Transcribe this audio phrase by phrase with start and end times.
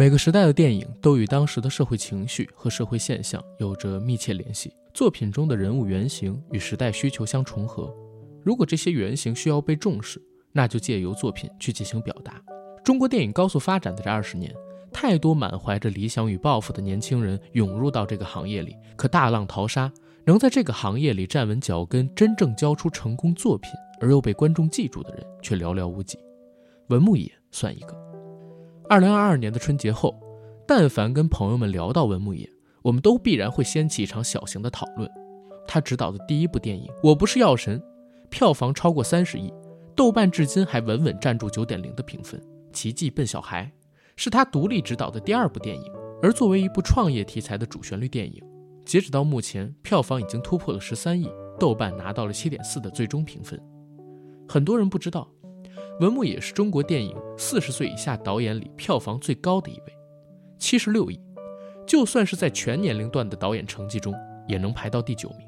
[0.00, 7.94] 每个时代的电影都与当时的社会情绪和社会现象有着密切联系，作品中的人物原型与时代需求相重合。
[8.42, 10.18] 如果这些原型需要被重视，
[10.52, 12.42] 那就借由作品去进行表达。
[12.82, 14.50] 中国电影高速发展的这二十年，
[14.90, 19.92] 太多满怀着理想与抱负的年轻人涌入到这个行业里，可大浪淘沙，
[20.24, 23.70] 能在这个行业里站稳脚跟，真正交出成功作品
[24.00, 26.18] 而又被观众记住的人却寥寥无几。
[26.88, 28.09] 文牧野算一个。
[28.90, 30.20] 二零二二年的春节后，
[30.66, 32.50] 但凡跟朋友们聊到文牧野，
[32.82, 35.08] 我们都必然会掀起一场小型的讨论。
[35.64, 37.78] 他执导的第一部电影《我不是药神》，
[38.30, 39.54] 票房超过三十亿，
[39.94, 42.40] 豆瓣至今还稳稳站住九点零的评分。
[42.72, 43.64] 《奇迹笨小孩》
[44.16, 48.42] 是他独立执导的第二部电影，而作为一部创业题材的主旋律电影，
[48.84, 53.56] 截止到目前，票房已经突破了十三亿，豆瓣拿到了七点四的最终评分。
[54.48, 55.30] 很多人不知道。
[56.00, 59.94] 文牧野是中国电影四十岁以下导演里票房最高的一位，
[60.58, 61.20] 七十六亿，
[61.86, 64.14] 就算是在全年龄段的导演成绩中，
[64.48, 65.46] 也能排到第九名。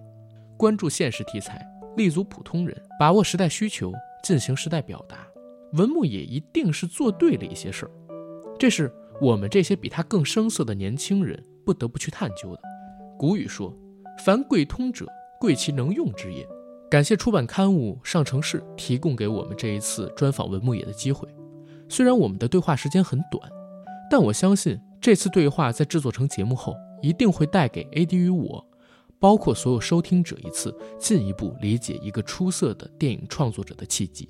[0.59, 5.27] 关注现实题材，立足普通人，把握时代需求，进行时代表达，
[5.73, 7.91] 文牧野一定是做对了一些事儿。
[8.59, 12.61] 这是我们这些比他更生涩的年轻人不得不去探究的。
[13.19, 13.75] 古语说
[14.23, 15.07] ：“凡贵通者，
[15.41, 16.47] 贵其能用之也。”
[16.93, 21.27] 感谢出版刊物《上城市》提供给我们这一次专访文牧野的机会。
[21.89, 23.51] 虽然我们的对话时间很短，
[24.11, 28.63] 但我相信这次对话在制作成节目后，一定会带给 AD 与我，
[29.19, 34.29] 包括所有收听者一次进一步理解一个出色的电影创作者的契机。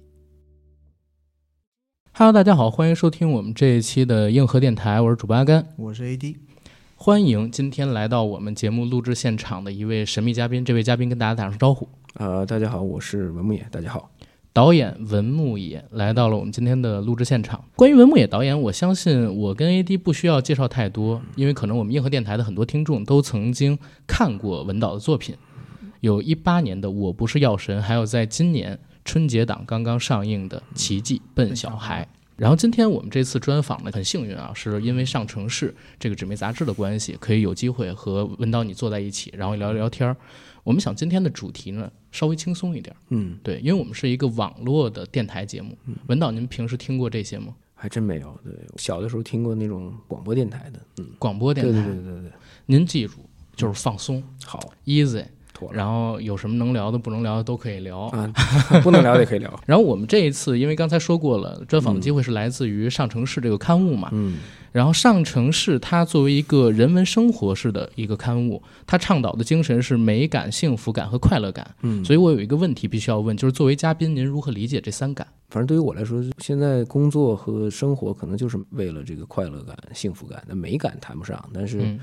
[2.12, 6.36] Hello，大家好，欢迎收听我们这一期的硬核电台，我是主播阿甘，我是 AD，
[6.94, 11.88] 欢迎今天来到我们节目录制现场的一位神秘嘉宾，这位嘉宾跟大家打声招呼。
[12.14, 13.66] 呃，大家好，我是文牧野。
[13.70, 14.10] 大家好，
[14.52, 17.64] 导演文牧野来到了我们今天的录制现场。
[17.74, 25.34] 关于文牧野导演，我相信我跟 AD 不需要介绍太多，因为可能我们硬核电台的很多听众都曾经看过文导的作品，
[26.00, 32.06] 有一八年的《我不是药神》，还有在今年春节档刚刚上映的《奇迹笨小孩》。
[32.36, 40.16] 然后今天我们这次专访呢，很幸运啊，是因为上城市这个纸媒杂志的关系，可以有机会和文导你坐在一起，然后聊聊天儿。
[40.64, 42.94] 我们想今天的主题呢，稍微轻松一点。
[43.08, 45.76] 嗯，对，因为我们是一个网络的电台节目。
[46.06, 47.54] 文导，您平时听过这些吗？
[47.74, 48.38] 还真没有。
[48.44, 50.80] 对，小的时候听过那种广播电台的。
[50.98, 51.72] 嗯，广播电台。
[51.72, 52.30] 对对对对对。
[52.66, 55.24] 您记住，就是放松，好，easy。
[55.72, 58.32] 然后有什么能聊的、不能聊的都可以聊啊，
[58.82, 59.52] 不能聊的也可以聊。
[59.66, 64.08] 然后我们这一次，因为刚才说过了，专访的机会是来自于上城市这个刊物嘛。
[64.12, 64.38] 嗯。
[64.72, 71.74] 然后上城市它作为一个人文生活式的一个刊物，它倡导的精神是美感、幸福感和快乐感。
[71.82, 72.02] 嗯。
[72.02, 75.26] 所以我有一个问题必须要问，就是作为嘉宾，您如何理解这三感？
[75.50, 80.42] 反正对于我来说，现在工作和生活可能就是为了这个快乐感、幸福感。
[80.48, 81.98] 那美感谈不上，但是。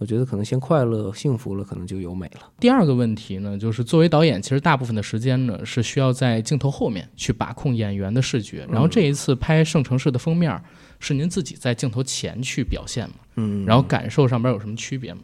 [0.00, 2.50] 我觉得可能先快乐、幸福了，可能就有美了。
[2.58, 8.66] 第二个问题呢，就是作为导演，其实大部分的时间呢是需要在镜头后面去把控演员的视觉。
[8.70, 10.58] 然后这一次拍《圣城市》的封面，
[11.00, 13.16] 是您自己在镜头前去表现吗？
[13.36, 13.66] 嗯。
[13.66, 15.20] 然后感受上边有什么区别吗？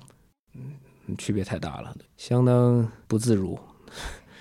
[0.55, 3.59] 嗯，区别太大了，相当不自如。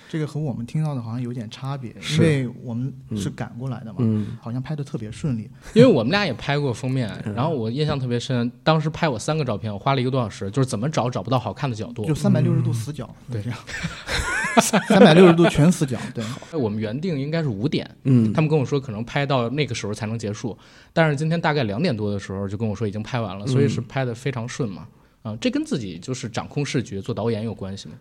[0.08, 3.98] 这个和我们听到的好像有点差别，因为我们是赶过来的嘛，
[4.40, 5.50] 好像拍的特别顺利。
[5.74, 13.58] 因为我们俩也拍过封面，然后我印象特别深，当时拍我三个照片，我花了一个多小时，就是怎么找找不到好看的角度，就三百六十度死角，对，这样，
[14.88, 15.98] 三百六十度全死角。
[16.14, 16.24] 对，
[16.56, 20.56] 我们原定应该是五点，嗯，他们跟我说可能拍到那个时候才能结束，
[20.92, 24.86] 但是今天大概两点多的时候就跟我说已经拍完了，所以是拍的非常顺嘛。
[25.22, 27.96] 啊，这跟自己就是掌控视觉、做导演有关系吗？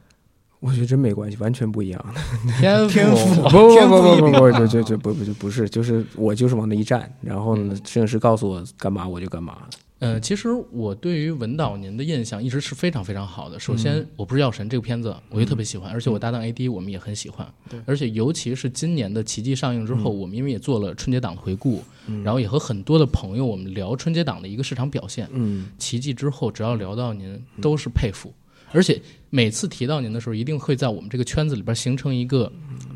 [0.60, 2.06] 我觉得真没关系，完全不一样。
[2.60, 9.58] 天赋，不不不不不不，就就就不不就不是，就是我就是往那一站，然后呢，摄影师告诉我干嘛我就干嘛。
[10.00, 13.58] 呃，其实我对于文导您的印象一直是非常非常好的。
[13.58, 17.48] 首先，我不是药神这个片子，我就特别喜欢，而且我搭档 AD 我们也很喜欢。
[17.70, 21.82] 对，而且尤其是今年的奇迹上映之后，我们因为也做了春节档的回顾，
[22.24, 25.30] 然后也和很多的朋友我们聊春节档的一个市场表现。
[25.32, 28.34] 嗯，奇迹之后，只要聊到您，都是佩服。
[28.72, 32.52] 而且每次提到您的时候，一定会在我们这个圈子里边形成一个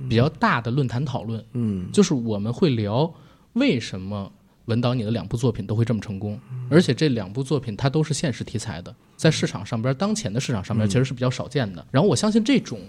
[0.10, 1.44] 比较大的论坛讨论。
[1.54, 3.14] 嗯，就是我们会聊
[3.54, 4.32] 为什么
[4.66, 6.40] 文导你的两部作品都会这么成功，
[6.70, 11.86] 而且这两部作品它都是现实题材的，在市场上边当前的市场上边其实是比较少见的。
[11.92, 12.80] 然后我相信这种。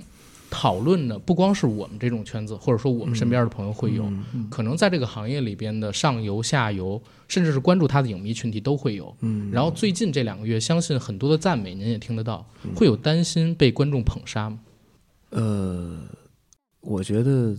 [0.51, 4.05] 讨论的，不光是我们这种圈子，或者说我们身边的朋友会有，
[4.51, 9.17] 可能在这个行业里边的上游、下游，甚至是关注他的影迷群体都会有。
[9.21, 12.45] 嗯，然后最近这两个月，相信很多的赞美您也听得到，
[12.75, 14.59] 会有担心被观众捧杀吗？
[15.31, 16.01] 呃，
[16.81, 17.57] 我觉得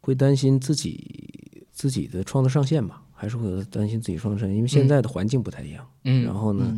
[0.00, 3.02] 会担心自己自己的创作上限吧。
[3.18, 5.88] 还是会担心自己创作上限，因为现在的环境不太一样。
[6.04, 6.70] 嗯，然后呢，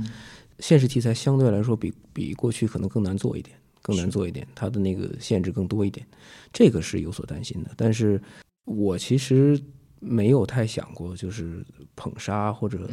[0.60, 6.06] 现实题材相对来说比比过去可能更难做一点，更难做一点，它的那个限制更多一点，
[6.52, 7.70] 这个是有所担心的。
[7.76, 8.20] 但是
[8.64, 9.60] 我其实
[10.00, 11.64] 没有太想过，就是
[11.96, 12.88] 捧杀或者，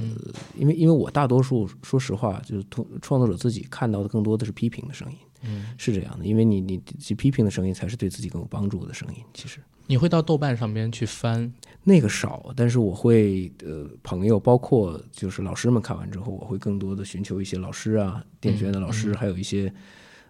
[0.57, 2.65] 因为因为我大多数说实话，就是
[3.01, 9.59] 创作者自己看到的更多的是批评的声音，嗯，是这样的，因为你你去批评的声音才是对自己更有帮助的声音，其实。
[9.87, 11.53] 你会到豆瓣上边去翻？
[11.83, 19.71] 那个少，但是我会呃朋友，包括就是老师们看完之后，我会更多的寻求一些老师啊，电影学院的老师，还有一些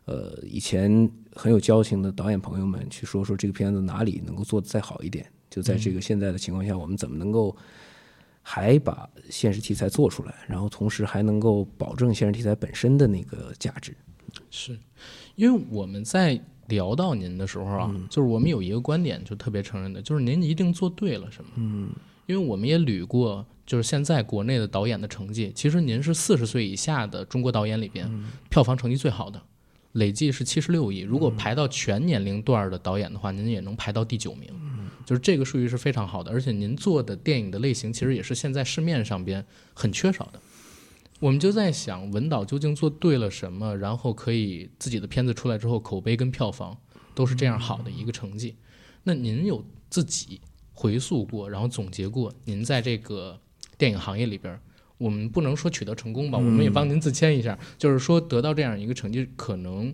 [0.05, 5.25] 呃以前很有交情的导演朋友们去说说这个片子哪里能够做得再好一点。
[5.49, 7.55] 就在这个现在的情况下，我们怎么能够
[8.41, 13.95] 还把现实题材做出来，然后同时还能够保证现实题材本身的那个价值？
[14.49, 14.77] 是
[15.35, 16.41] 因为我们在。
[16.67, 21.51] 聊到您的时候啊，就是我们有一个观点，就特别承认的，就是您一定做对了什么。
[21.57, 21.89] 嗯，
[22.25, 28.11] 因为我们也捋过，就是现在国内的导演的成绩，其实您是四十岁以下的中国导演里边
[28.49, 29.39] 票房成绩最好的，
[29.95, 30.99] 累计是七十六亿。
[30.99, 34.49] 如果排到全年龄段的导演的话，您也能排到第九名。
[35.05, 40.39] 就是这个数据是非常好的，而且您做的电影的类型，其实也是现在市面上边很缺少的。
[41.19, 46.75] 我们就在想，文导究竟做对了什么，然后可以自己的片子出来之后，口碑跟票房
[47.13, 48.55] 都是这样好的一个成绩。
[49.03, 50.41] 那您有自己
[50.73, 53.39] 回溯过，然后总结过，您在这个
[53.77, 54.59] 电影行业里边，
[54.97, 59.93] 我们不能说取得成功吧，我们也帮您自谦一下，就是说得到这样一个成绩，可能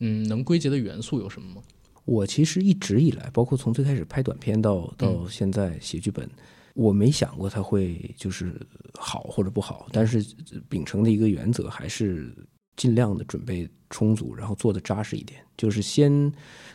[0.00, 1.62] 嗯能归结的元素有什么吗？
[2.04, 6.28] 我其实一直以来，包括从最开始拍短片到到现在写剧本。
[6.74, 8.54] 我没想过它会就是
[8.94, 10.22] 好或者不好，但是
[10.68, 12.30] 秉承的一个原则还是
[12.76, 15.40] 尽量的准备充足，然后做的扎实一点。
[15.56, 16.30] 就是先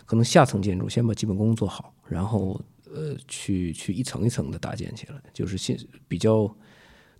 [0.07, 2.59] 可能下层建筑先把基本功做好，然后
[2.91, 5.21] 呃去去一层一层的搭建起来。
[5.31, 5.77] 就是先
[6.07, 6.51] 比较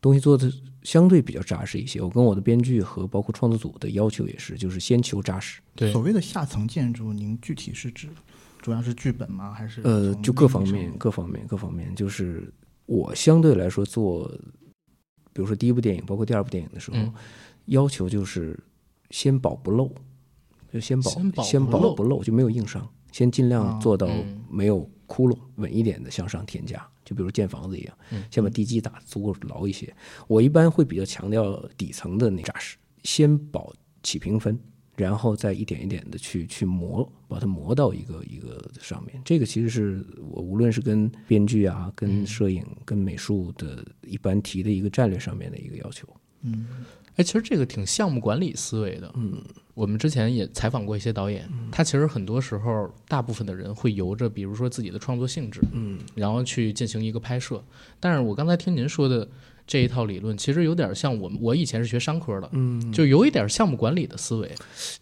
[0.02, 0.52] 东西做的
[0.84, 2.02] 相对比较扎实一些。
[2.02, 5.62] 我跟我的编剧和包括创作组的要求也是，就是先求扎实。
[5.76, 8.10] 对，所谓的下层建筑，您具体是指
[8.62, 9.54] 主要是剧本吗？
[9.54, 12.54] 还是呃就各方面各方面各方面就是。
[12.88, 14.30] 我相对来说做，
[15.32, 16.98] 比如说第一部电影，包括第二部电影的时候，
[17.68, 18.60] 要求就是
[19.12, 19.90] 先保不漏，
[20.74, 21.10] 就先保
[21.42, 24.10] 先保不漏，就没有硬伤，先尽量做到
[24.50, 27.98] 没有窟窿，稳一点的向上添加，就比如建房子一样，
[28.30, 29.94] 先把地基打足够牢一些。
[30.28, 33.74] 我一般会比较强调底层的那扎实，先保
[34.04, 34.58] 起平分。
[34.98, 39.20] 然后再一点一点的去去磨，把它磨到一个一个上面。
[39.26, 46.08] 这个其实是我无论是跟编剧啊、跟摄影、跟美术的一般提的一个战略上面的一个要求。
[46.42, 46.68] 嗯，
[47.16, 49.12] 哎，其实这个挺项目管理思维的。
[49.16, 49.42] 嗯，
[49.74, 57.64] 我们之前也采访过一些导演，他其实很多时候，大部分的人会由着，比如说自己的创作性质，嗯，然后去进行一个拍摄。
[58.00, 59.28] 但是我刚才听您说的。
[59.68, 64.52] 这一套理论其实有点像我们，我以前是学商科的，嗯，就有一点项目管理的思维。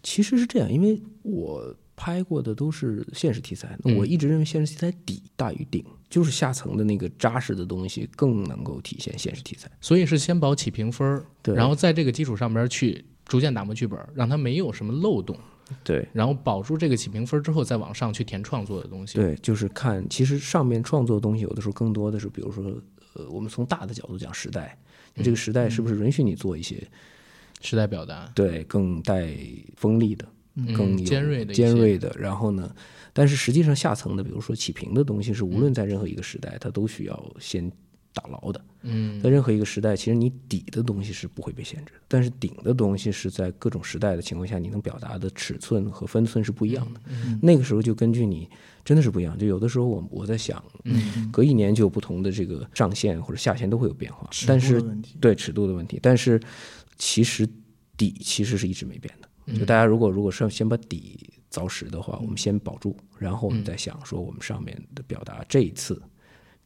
[0.00, 9.68] 其实是这样，因为我拍过的都是现实题材，我一直认为现实题材底大于顶，就是下层的那个扎实的东西更能够体现现实题材。
[9.80, 15.34] 所以是先保起评分，对，然后在这个基础上边去逐渐打磨剧本，让它没有什么漏洞，
[15.82, 19.14] 对，然后保住这个起评分之后，再往上去填创作的东西。
[19.14, 22.70] 对，就是看，其实上面创作的东西有的时候更多的是，比如说。
[23.14, 24.78] 呃，我们从大的角度讲，时代，
[25.16, 26.80] 这个时代是不是允许你做一些
[27.60, 28.30] 时代表达？
[28.36, 29.36] 对，更带
[29.74, 30.24] 锋利的，
[30.76, 32.14] 更尖锐的，尖锐的。
[32.16, 32.72] 然后呢，
[33.12, 37.68] 但是实际上下层的，比如说起平的东西，是无论在任何一个时代，它都需要先
[38.12, 38.60] 打牢的。
[38.82, 47.00] 嗯，在任何一个时代，其实你底的东西是不会被限制的，但是顶的东西是在各种时代的情况下，你能表达的尺寸和分寸是不一样的。
[47.42, 48.48] 那个时候就根据你。
[48.82, 50.60] 真的是不一样，就有的时候我我在想，
[51.30, 54.82] 隔一年就有不同的这个上限或者下限都会有变化，但是
[55.20, 56.40] 对尺度的问题，但是
[56.96, 57.46] 其实
[57.96, 59.54] 底其实是一直没变的。
[59.54, 66.00] 就大家如果如果是先把底凿实的话，我们先保住，然后我们再想说我们上面的表达，这一次、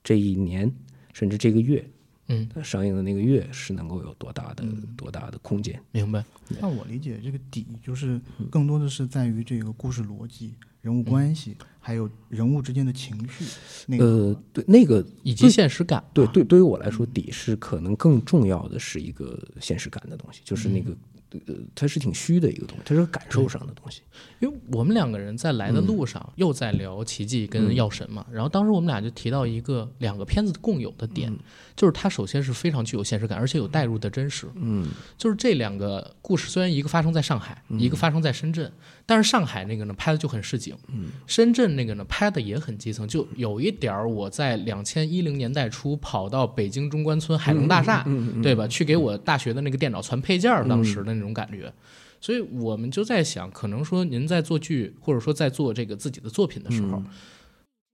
[0.02, 0.72] 这一年
[1.14, 1.82] 甚至这个月，
[2.28, 4.62] 嗯，上映的那个月是能够有多大的
[4.94, 5.80] 多大的空间？
[5.92, 6.22] 明白？
[6.60, 10.52] 那我理解这个底就是更多的是在于这个故事逻辑。
[10.82, 13.42] 人物关系，还有人物之间的情绪，
[13.86, 20.94] 那个呃，对那个以及现实感，对对，对于我来说，底是可能更重要的是一个现实感的东西，就是那个
[21.46, 24.02] 呃，它是挺虚的一个东西，它是个感受上的东西。
[24.40, 31.32] 因为我们两个人在来的路上又在聊《奇迹》跟《药神》嘛，然后当时我们俩就提到一个两个片子共有的点，
[31.74, 34.46] 就是它首先是非常具有现实感，而且有代入的真实。
[34.54, 34.86] 嗯，
[35.16, 38.70] 就是这两个故事虽然一个发生在上海，一个发生在深圳，
[39.06, 48.42] 但是上海那个呢拍的就很市井，嗯，深圳那个呢拍的也很基层，就有一点儿我在两千一零年代初跑到北京中关村海龙大厦，嗯。
[48.42, 48.66] 对吧？
[48.68, 51.72] 去给我大学的那个电脑传配件儿，当时的那种感觉。
[52.20, 57.06] 所以我们就在想，可能说您在做剧，或者说在做这个自己的作品的时候，嗯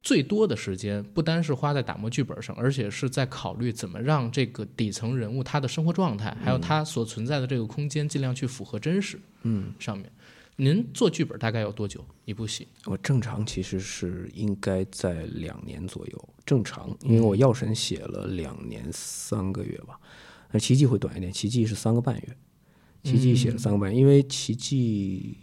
[0.03, 9.21] 最多的时间不单是花在打磨剧本上，而且是在考虑怎么让这个底层人物他的生活状态，还有他所存在的这个空间，尽量去符合真实。
[9.43, 10.11] 嗯，上面，
[10.57, 12.67] 您做剧本大概要多久一部戏？
[12.87, 20.01] 我正常其实是应该在两年左右，正常，因为我药神写了两年三个月吧，
[20.51, 22.37] 那奇迹会短一点，奇迹是三个半月，
[23.02, 25.37] 奇迹写了三个半月，因为奇迹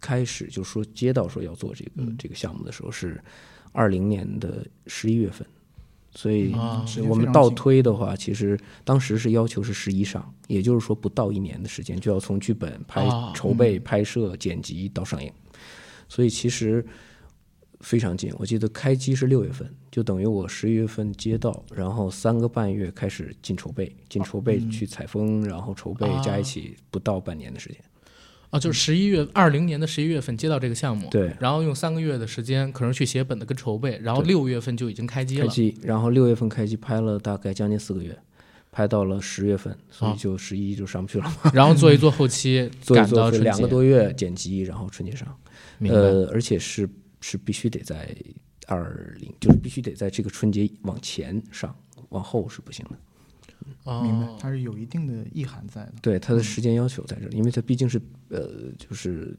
[0.00, 3.22] 开始就说接到说要做这个、这个项目的时候是
[3.72, 5.46] 二零年的十一月份，
[6.12, 6.54] 所以
[7.06, 15.30] 我们倒推的话，其实当时是要求是十一上，也就是说不到一年的时间就要从剧本拍、啊筹备、拍摄、剪辑到上映，
[16.08, 16.84] 所以其实
[17.80, 18.32] 非常近。
[18.38, 27.78] 我记得开机是六月份，就等于我十一月份接到，然后三个半月开始进筹备，进筹备去采风，然后筹备啊加一起不到半年的时间。
[28.50, 35.46] 啊，就是十一月二零年的十一月份接到这个项目，对，然后用三个月的时间，可能去写本子跟筹备，然后六月份就已经开机了。
[35.46, 38.16] 开机，然后六月份开机拍了大概将近四个月，
[38.70, 41.50] 拍到了十月份，所啊以就十一就上不去了嘛。
[41.52, 45.26] 然后做一 做后期，做一赶到两个多月剪辑，然后春节上。
[45.80, 46.88] 呃，而且是
[47.28, 48.16] 是必须得在
[48.68, 51.74] 二零，就是必须得在这个春节往前上，
[52.10, 52.96] 往后是不行的。
[53.82, 55.94] 哦明白，它是有一定的意涵在的。
[56.00, 59.36] 对它的时间要求在这里，因为它毕竟是呃，就是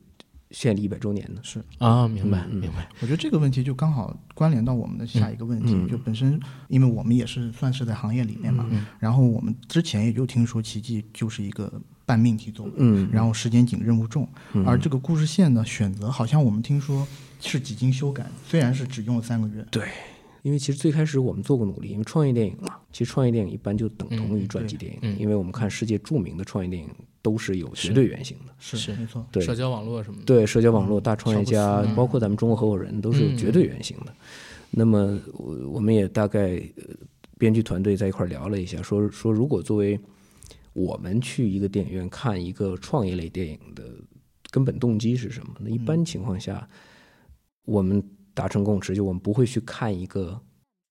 [0.51, 1.39] 献礼一百周年呢。
[1.41, 2.89] 是，啊，明白明白。
[3.00, 17.08] 我觉得这个问题就刚好关联到我们的下一个问题，嗯就本身因为我们也是算是在行业里面嘛，嗯然后我们之前也就听说奇迹就是一个半命题作文，嗯，然后时间紧任务重，嗯而这个故事线的选择好像我们听说
[17.39, 19.88] 是几经修改，虽然是只用了三个月，对，
[20.41, 26.89] 因为其实最开始我们做过努力，因为创业电影嘛，其实创业电影一般就等同于嗯传记电影，嗯因为我们看世界著名的创业电影
[27.22, 28.53] 都是有绝对原型的。
[28.60, 29.44] 是没错，对。
[29.44, 30.25] 社交网络什么的。
[30.25, 34.13] 对，社交网络、大创业家包括咱们中国合伙人，都是有绝对原型的。
[34.72, 36.84] 那么，我我们也大概呃
[37.38, 40.00] 编剧团队在一块聊了一下，说说如果作为
[40.74, 43.84] 我们去一个电影院看一个创业类电影的
[44.50, 45.53] 根本动机是什么？
[45.60, 46.67] 那一般情况下，
[47.67, 48.01] 我们
[48.33, 50.41] 达成共识，就我们不会去看一个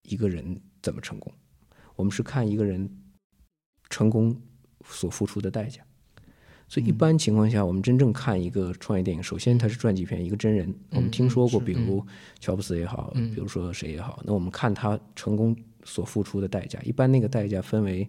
[0.02, 1.33] 一个人怎么成功，
[1.95, 2.87] 我们是看一个人
[3.88, 4.38] 成功
[4.85, 5.80] 所付出的代价。
[6.68, 12.04] 所以一般情况下，我们真正看一个创业电影，首先它是传记片，一个真人，我们听说过，比如
[12.40, 13.30] 乔布斯也好，嗯。
[13.30, 18.06] 比如说谁也好，那我们看他成功所付出的代价，一般那个代价分为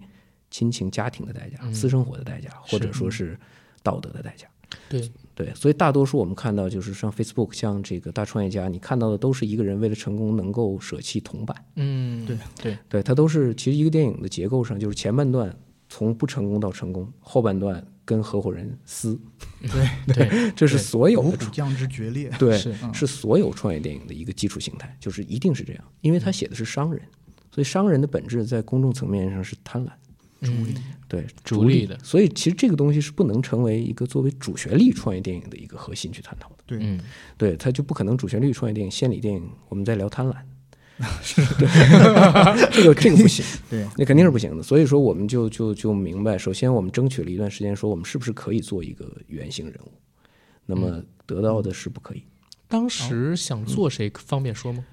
[0.51, 3.39] 亲情、家庭的代价、私生活的代价，或者说是
[3.81, 4.45] 道德的代价。
[4.89, 11.55] 对，对，所以大多数我们看到就是像 Facebook，像这个大创业家，你看到的都是一个人为了成功能够舍弃铜板。
[11.75, 15.55] 嗯，对对，对，它都是其实一个电影的结构上，就是前半段
[15.89, 19.19] 从不成功到成功，后半段跟合伙人撕，
[19.61, 27.01] 对， 对，这是所有将之决裂，对是嗯是所有创业电影的一个基础形态，就是一定是这样，因为他写的是商人，
[27.51, 29.89] 所以商人的本质在公众层面上是贪婪，
[30.41, 30.73] 嗯，
[31.07, 36.55] 对逐利的所以其实这个东西是不能成为一个作为主旋律创业电影的一个核心去探讨的。
[36.65, 36.99] 对，嗯，
[37.37, 40.35] 对，它就不可能主旋律创业电影、献礼电影，我们在聊贪婪，
[41.57, 44.61] 对，这个这个不行， 对，那肯定是不行的。
[44.61, 49.91] 所以说，我们就就就明白，首先我们争取了一段时间，说我们是不是可以做一个原型人物，
[50.65, 52.23] 那么得到的是不可以。
[52.67, 54.83] 当时想做谁方便说吗？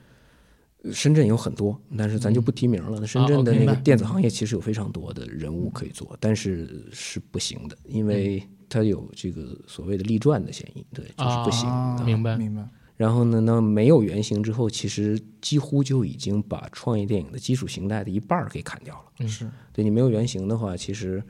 [0.93, 2.99] 深圳有很多，但是咱就不提名了。
[3.01, 12.03] 那深啊圳的那个电子行业其实有非常多的人物可以做，但是是不行的，因为它有这个所谓的立传的嫌疑，对，就是不行啊。
[12.05, 19.05] 明白明白，然后呢，那没有原型之后，其实几乎就已经把创业电影的基础形态的一半儿给砍掉了。
[19.21, 19.29] 嗯。
[19.29, 19.51] 是。
[19.73, 21.23] 对你没有原型的话，其实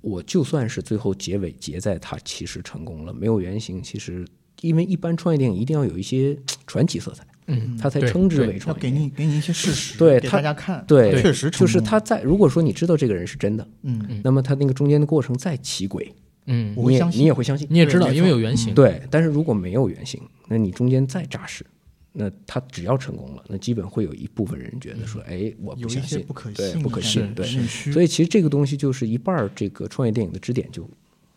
[0.00, 4.26] 我就算是最后结尾结在它其实成功了，没有原型，其实
[4.60, 8.80] 因为一般创业电影一定要有一些传奇色彩，嗯，他才称之为创业。
[8.80, 16.08] 给你给你一些事实，对他大家看，对确实就是他在如果说你知道这个人是真的，嗯，那么他那个中间的过程再奇诡，
[16.46, 17.66] 嗯，你也会相信你也会相信。
[17.70, 18.74] 你也知道，因为有原型。
[18.74, 21.64] 对，但是如果没有原型，那你中间再扎实，
[22.12, 27.46] 那他只要成功了，那基本会有一部分人觉得说，哎，我有一不相信，些不可对，信，不可信，对。
[27.92, 30.88] 所以其实这个东西就是一半儿这个创业电影的支点就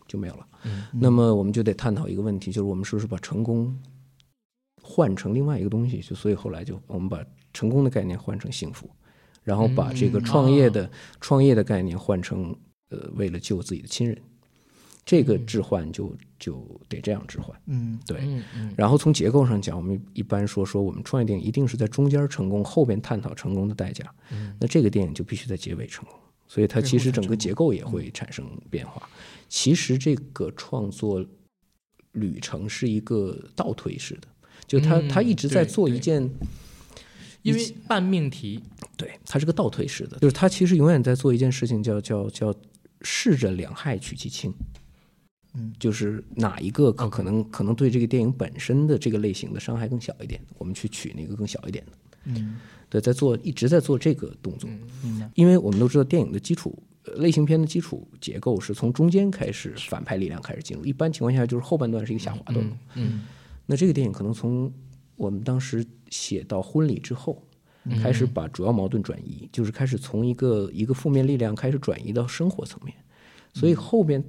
[0.08, 0.46] 就没有了。
[0.64, 3.76] 嗯那么我们就得探讨一个问题，就是我们是不是把成功
[4.92, 6.02] 换成另外一个东西？
[6.02, 8.90] 就所以后来就我们把成功的概念换成幸福，
[9.42, 12.54] 然后把这个嗯创业的、创业的概念换成
[12.90, 14.18] 呃为了救自己的亲人，
[15.06, 17.58] 这个置换就就得这样置换。
[17.68, 24.04] 嗯对，嗯嗯然后从结构上讲，我们一般说说我们创业电影一定是在中间成功，后边探讨成功的代价。
[24.32, 29.10] 嗯那这个电影就必须在结尾成功，所以它其实整个结构也会产生变化。
[29.48, 31.26] 其实这个创作
[32.14, 34.28] 旅程是一个倒推式的，
[34.68, 36.30] 就他嗯他一直在做一件，
[37.42, 38.62] 因为半命题，
[38.96, 42.54] 对，他是个倒退式的，就是他其实永远在做一件事情，叫叫叫
[43.02, 44.54] 试着两害取其轻。
[45.54, 51.92] 嗯，就是哪一个可可能可能对这个电影本身的这个类型的伤害更小一点，我们去取那个更小一点的。
[52.24, 52.56] 嗯，
[52.90, 54.70] 对，在做一直在做这个动作，
[55.04, 55.30] 嗯。
[55.36, 62.66] 因为我们都知道电影的基础，呃类型片的基础结构是从中间开始反派力量开始进入，一般情况下就是后半段是一个下滑段。
[62.66, 63.22] 嗯嗯
[63.66, 64.72] 那这个电影可能从
[65.16, 67.42] 我们当时写到婚礼之后，
[68.02, 72.96] 开始把主要矛盾转移，就是开始从一个一个负面力量开始转移到生活层面，
[73.54, 74.24] 所以后边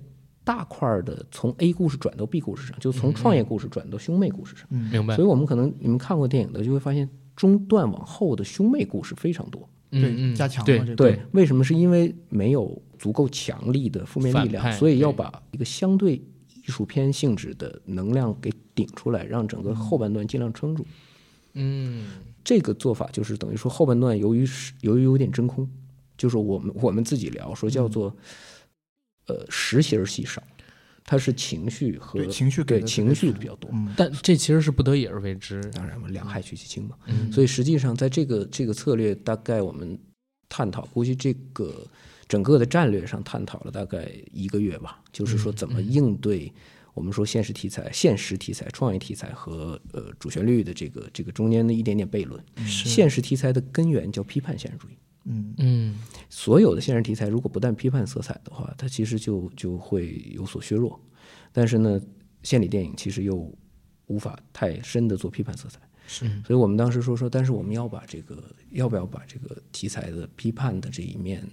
[0.45, 4.67] 大块儿的从 A 故事转到 B 故事上，就从创业故事转到兄妹故事上。
[4.71, 9.69] 明白所以，我们可能你们看过电影的，就会发现中段往后的兄妹故事非常多。
[9.91, 10.95] 对，嗯嗯加强对了这。
[10.95, 11.63] 对，为什么？
[11.63, 16.21] 是因为没有足够强力的负面力量，所以要把一个相对
[16.63, 20.87] 艺术片性质的能量给顶出来，让整个后半段尽量撑住。
[21.55, 22.07] 嗯
[22.43, 25.69] 这个做法就是等于说后半段由于是由于有点真空，
[26.17, 28.17] 就是我们我们自己聊说叫做
[29.27, 30.43] 呃实心儿戏少，
[31.05, 33.71] 它是情绪和对情绪对情绪比较多。
[33.73, 35.63] 嗯，但这其实是不得已而为之。
[35.73, 36.97] 当然嘛，两害取其轻嘛。
[37.07, 39.99] 嗯所以实际上，在这个这个策略，大概我们
[40.49, 41.87] 探讨，估计这个
[42.33, 46.51] 整个的战略上探讨了大概一个月吧，就是说怎么应对
[46.95, 52.43] 我们说现实题材、现实题材、创业题材和呃主旋律的这个这个中间的一点点悖论。
[52.65, 54.97] 现实题材的根源叫批判现实主义。
[55.25, 55.99] 嗯嗯
[56.31, 60.99] 所有的现实题材，如果不但批判色彩的话，它其实就就会有所削弱。
[61.53, 62.01] 但是呢，
[62.43, 63.55] 献礼电影其实又
[64.07, 65.79] 无法太深的做批判色彩。
[66.07, 71.47] 是所以我们当时说说，但是我们要把这个要不要把这个题材的批判的这一面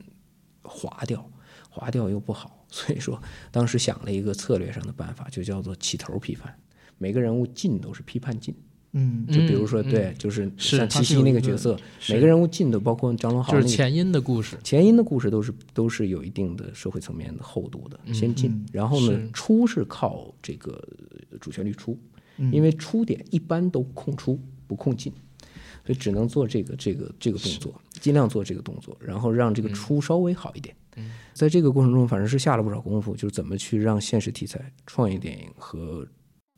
[0.69, 1.27] 划掉，
[1.69, 3.21] 划掉又不好， 所以说
[3.51, 6.55] 当时想了一个策略上的办法，就叫做起头批判，
[6.97, 8.55] 每个人物进都是批判进。
[8.91, 9.25] 嗯。
[9.27, 14.57] 就比如说，嗯对，就是是像七夕那个个角色，每个人物进的，包括张龙豪那个就是前因的故事。
[14.63, 20.81] 前因的故事都是都是有一定的社会层面的厚度的，先进，嗯然后呢出是靠这个
[21.39, 21.97] 主旋律出，
[22.37, 22.51] 嗯。
[22.51, 25.13] 因为出点一般都控出不控进，
[25.85, 30.75] 所以只能做这个这个这个动作，尽量做这个动作，然后让这个出稍微好一点。
[31.33, 36.05] 在这个过程中，反正是下了不少功夫，就是怎么去让现实题材、创业电影和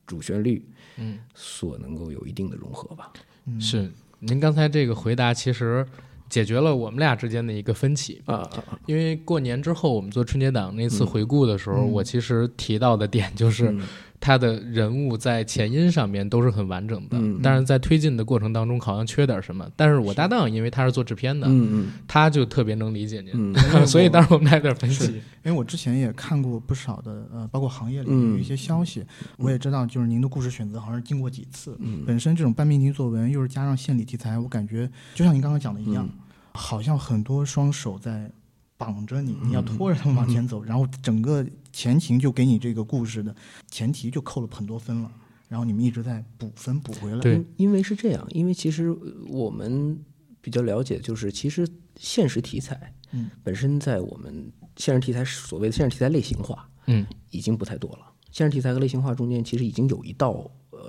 [0.07, 3.11] 主旋律，嗯，所能够有一定的融合吧。
[3.59, 5.85] 是您刚才这个回答其实
[6.29, 8.21] 解决了我们俩之间的一个分歧。
[8.25, 8.49] 啊！
[8.87, 13.81] 因为过年之后我们做春节档那次回顾的时候，嗯我其实提到的点就是嗯
[14.21, 19.67] 他的人物在前因上面都是很完整的，嗯但是在推进的过程当中好像缺点什么。
[19.75, 23.53] 但是我搭档因为他是做制片的，嗯他就特别能理解您，嗯。
[23.87, 25.05] 所以当时我们俩有点分歧。
[25.43, 28.33] 因为我之前也看过不少的呃，包括行业里嗯。
[28.33, 29.03] 有一些消息，
[29.37, 31.75] 我也知道，就是您的故事选择好像是经过几次。
[31.79, 32.03] 嗯。
[32.05, 36.19] 本身这种半命题作文，又是加上献礼题材，我感觉就像您刚刚讲的一样，嗯。
[36.53, 38.29] 好像很多双手在
[38.77, 39.49] 绑着你，嗯。
[39.49, 41.43] 你要拖着他们往前走，然后整个
[41.81, 43.35] 前情就给你这个故事的
[43.71, 45.11] 前提就扣了很多分了，
[45.49, 47.19] 然后你们一直在补分补回来。
[47.19, 47.33] 对。
[47.33, 48.97] 因因为是这样，因为其实呃
[49.29, 49.99] 我们
[50.41, 51.67] 比较了解，就是其实
[51.97, 58.05] 现实题材，嗯，本身在我们现实题材所谓的现实题材类型化，嗯，已经不太多了。
[58.31, 60.29] 现实题材和类型化中间其实已经有一道
[60.69, 60.79] 呃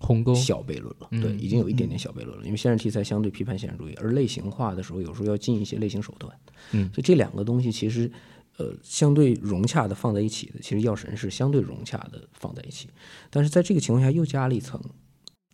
[0.00, 2.44] 鸿沟，小悖论了，对，嗯已经有一点点小悖论了。
[2.44, 6.34] 因为现实题材相对批判现实主义，而类型化的时候，有时候要进一些类型手段，
[6.72, 6.90] 嗯。
[6.92, 8.10] 所以这两个东西其实
[8.56, 12.88] 呃相对融洽的放在一起的，其实药神是相对融洽的放在一起，
[13.30, 14.80] 但是在这个情况下又加了一层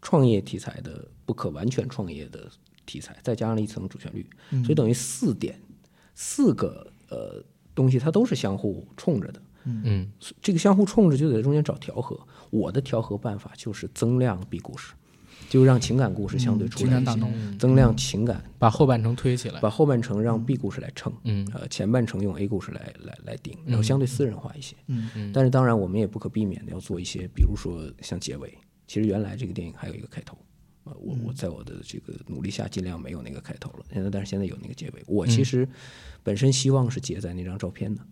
[0.03, 2.51] 创业题材的不可完全创业的
[2.87, 5.61] 题材，再加上了一层主旋律，嗯所以等于四点
[6.15, 9.43] 四个呃东西它都是相互冲着的。
[9.65, 10.11] 嗯
[10.41, 12.19] 这个相互冲着就得在中间找调和。
[12.49, 14.95] 我的调和办法就是增量比故事，
[15.49, 17.03] 就让情感故事相对出来
[17.59, 19.61] 增量情感，把后半程推起来。
[19.61, 21.49] 把后半程让 B 故事来撑，嗯。
[21.55, 24.77] 呃，前半程用 A 故事来来来顶，然后相对私人化一些。
[24.87, 25.11] 嗯。
[25.17, 25.33] 嗯。
[25.33, 28.57] 但是当然，我们也不可避免的要做一些，比如说像结尾。
[28.87, 30.37] 其实原来这个电影还有一个开头，
[30.83, 33.85] 呃，我我在我的这个努力下尽量没有那个开头了。
[33.93, 35.03] 现在但是现在有那个结尾。
[35.07, 35.69] 我其实
[36.25, 38.03] 本身希望是结在那张照片的，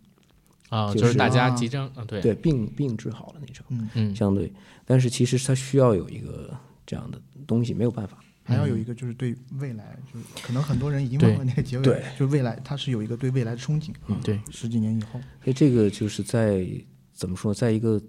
[0.69, 4.49] 啊，就就是大家啊即将啊，对，对病病治好了那种，嗯，嗯，相对，
[4.85, 6.57] 但是其实它需要有一个
[6.89, 8.17] 这样的东西，没有办法。
[8.43, 11.29] 还要有一个就是对未来，就是可能很多人已经对。
[11.29, 12.03] 忘了那个结尾，对。
[12.17, 16.65] 就是未来它是有一个对未来的憧憬，嗯对，十几年以后，所以这个就是在
[17.13, 18.01] 怎么说，在一个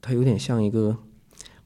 [0.00, 0.96] 它有点像一个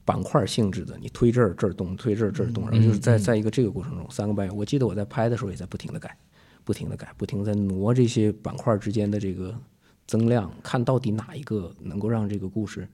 [0.03, 6.17] 板块性质的，你推这儿这儿动，推这儿这儿动，然后就是在在一个这个过程中，三个半月，我记得我在拍的时候也在不停的改，
[6.65, 9.57] 不停的改，不停的在挪这些板块之间的这个
[10.05, 12.85] 增量，看到底哪一个能够让这个故事，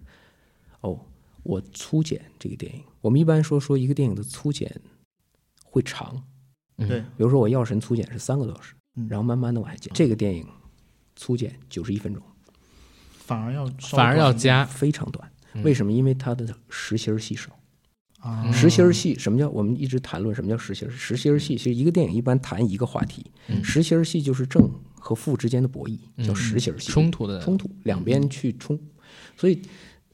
[0.82, 1.00] 哦，
[1.43, 4.73] 我粗剪这个电影，我们一般说说一个电影的粗剪
[5.63, 6.23] 会长，
[6.77, 10.45] 嗯对，比如说我《药神》粗剪是三个多小时，嗯然后慢慢的往下剪，这个电影
[11.15, 12.23] 粗剪九十一分钟。
[13.12, 15.29] 反而要反而要加，非常短。
[15.53, 15.91] 嗯为什么？
[15.91, 17.58] 因为它的实心儿戏少。
[18.19, 19.49] 啊，实心儿戏什么叫？
[19.49, 20.91] 我们一直谈论什么叫实心儿？
[20.91, 26.91] 实心儿戏其实一个电影一般谈一个话题，嗯实心儿戏就是正和负之间的博弈，叫嗯实心儿戏。
[26.91, 28.79] 冲突的冲突，两边去冲，
[29.38, 29.62] 所以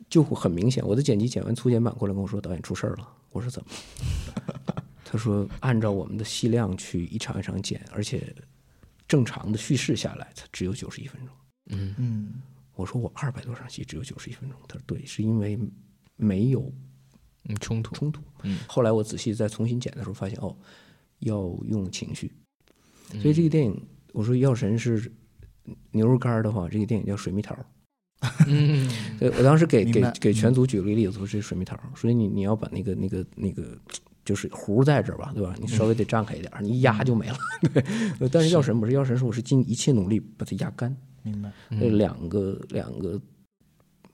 [0.09, 0.85] 就会很明显。
[0.85, 3.69] 我的剪辑剪完粗剪版过来跟我说：“导演出事儿了。”我说：“怎么
[4.47, 8.35] 了？” 他说：“按照我们的戏量去一场一场剪，而且
[9.07, 11.35] 正常的叙事下来，才只有九十一分钟。”
[11.71, 12.33] 嗯嗯，
[12.75, 15.59] 我说我二百多场戏只有九十一分钟，他说对，是因为
[16.15, 16.71] 没有
[17.45, 18.21] 嗯冲突，冲突。
[18.43, 20.55] 嗯后来我仔细再重新剪的时候，发现哦，
[21.19, 22.31] 要用情绪，
[23.13, 25.11] 嗯所以这个电影，我说《药神》是
[25.91, 27.55] 牛肉干儿的话，这个电影叫水蜜桃。
[28.47, 33.77] 嗯 对我当时给给给全组举了个例子，说这是水蜜桃，所以你你要把那个那个那个。
[34.25, 35.55] 就是核在这儿吧，对吧？
[35.59, 37.37] 你稍微得张开一点儿，你一压就没了。
[37.73, 43.19] 对，但是药神不是，药神是我是尽一切努力把它压干，明白，嗯两个两个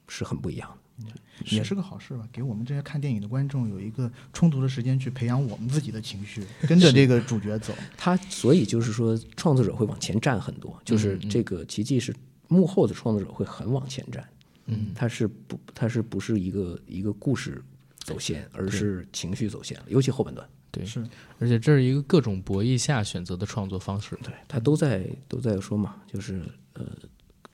[0.08, 1.12] 是很不一样的。
[1.50, 7.74] 也是个好事吧，给我们这些看电影的观众有一个充足的时间去培养我们自己的情绪，跟着这个主角走。
[7.98, 12.16] 他所以就是说，创作者会往前站很多，就是这个奇迹是
[12.48, 14.28] 幕后的创作者会很往前站，
[14.66, 17.64] 嗯，他是不，他是不是一个一个故事
[18.00, 21.08] 走线，而是情绪走线了，尤其后半段，对，是，
[21.40, 26.86] 而且这是一个各种博弈下选择的创作方式，对他都在都在说嘛，就是呃，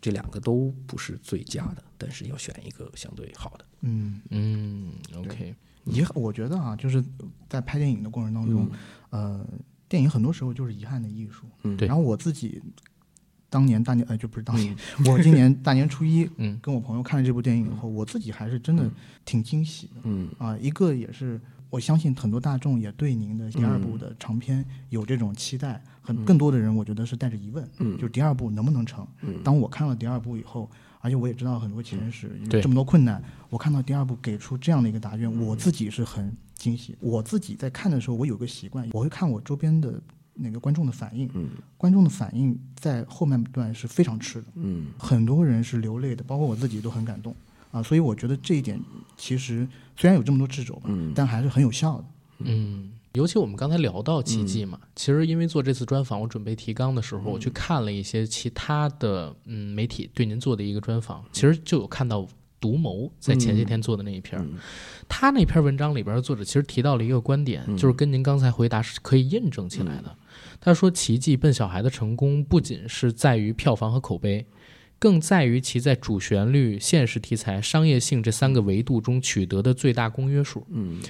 [0.02, 7.04] 这两个都不是最佳的，但是要选一个相对好的，嗯，嗯，OK，遗憾，我觉得啊，就是
[7.50, 8.70] 在拍电影的过程当中，
[9.10, 9.46] 呃，
[9.88, 11.46] 电影很多时候就是遗憾的艺术。
[11.64, 11.76] 嗯。
[11.76, 11.88] 对。
[11.88, 12.62] 然后我自己
[13.52, 14.74] 当年大年，呃，就不是当年，
[15.06, 16.58] 我今年大年初一， 嗯。
[16.62, 18.90] 跟我朋友看了这部电影以后，我自己还是真的
[19.26, 20.02] 挺惊喜的。
[20.06, 20.30] 嗯。
[20.38, 27.98] 啊，一个也是我相信很多大众也对您的第二部的长篇有这种期待，很更多的人我觉得是带着疑问，嗯。
[27.98, 29.06] 就是第二部能不能成？
[29.22, 29.36] 嗯。
[29.44, 32.62] 当我看了第二部以后，而且我也知道很多前史，对。
[32.62, 36.96] 这么多困难，我看到第二部给出这样的一个答卷，我自己是很惊喜。
[37.02, 40.02] 我自己在看的时候，我有个习惯，我会看我周边的
[40.42, 41.50] 那个观众的反应，嗯。
[41.78, 44.48] 观众的反应在后半段是非常吃的。
[44.56, 44.88] 嗯。
[44.98, 47.36] 很多人是流泪的，包括我自己都很感动。
[47.72, 48.78] 啊，所以我觉得这一点
[49.16, 51.14] 其实虽然有这么多掣肘吧，嗯。
[51.16, 52.06] 但还是很有效的。
[52.40, 62.28] 嗯，尤其我们刚才聊到奇迹嘛，其实因为做这次专访，我准备提纲的时候，我去看了一些其他的嗯媒体对您做的一个专访，其实就有看到
[62.60, 64.44] 独谋在前些天做的那一篇
[65.08, 70.16] 他那篇文章里边的作者其实提到了一个观点，就是跟您刚才回答是可以印证起来的。
[70.62, 74.46] 他说，《奇迹笨小孩》的成功不仅是在于票房和口碑。
[75.00, 80.64] 更在于其在主旋律、现实题材、商业性这三个维度中取得的最大公约数。
[80.70, 81.02] 嗯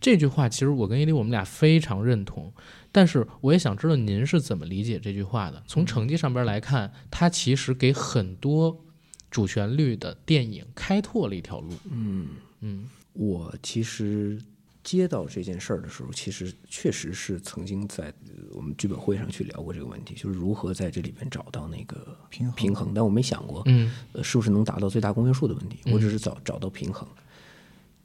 [0.00, 2.50] 这句话其实我跟伊利我们俩非常认同，
[2.90, 5.62] 但是我也想知道您是怎么理解这句话的。
[5.66, 8.82] 从成绩上边来看，它其实给很多
[9.30, 11.70] 主旋律的电影开拓了一条路。
[11.90, 12.28] 嗯。
[12.60, 14.40] 嗯我其实
[14.84, 22.92] 接到这件事儿的时候，其实确实是曾经在呃我们剧本会上去聊过这个问题，就是如何在这里边找到那个平衡平衡。
[22.94, 25.78] 但我没想过，嗯呃，是不是能达到最大公约数的问题？
[25.90, 27.08] 我只是找找到平衡，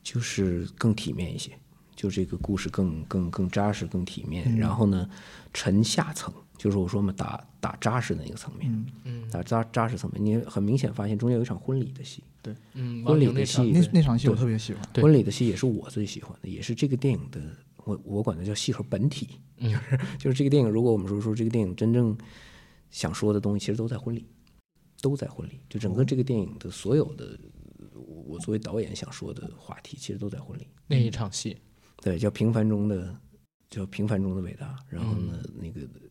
[0.02, 1.52] 就是更体面一些，
[1.98, 4.58] 就这个故事更更更扎实、更体面。
[4.58, 5.10] 然后呢，
[5.54, 9.28] 沉下层，就是我说嘛，打打扎实的那个层面，嗯。
[9.32, 12.22] 打扎扎实层面，你很明显发现中间有一场婚礼的戏，
[12.74, 14.84] 嗯，婚礼的戏那那场戏我特别喜欢。
[14.92, 15.02] 对。
[15.02, 17.42] 婚礼的戏也是我最喜欢的，也是这个电影的，
[17.86, 19.72] 我我管它叫戏和本体，嗯。
[19.72, 22.18] 就 是就是这个电影，如果我们说说这个电影真正
[22.92, 24.26] 想说的东西，其实都在婚礼，
[25.02, 27.40] 都在婚礼，就整个这个电影的所有的，
[27.94, 31.56] 我我作为导演想说的话题，其实都在婚礼，那一场戏，
[32.02, 33.16] 对，叫平凡中的，
[33.70, 36.09] 叫平凡中的伟大，然后呢，那个呃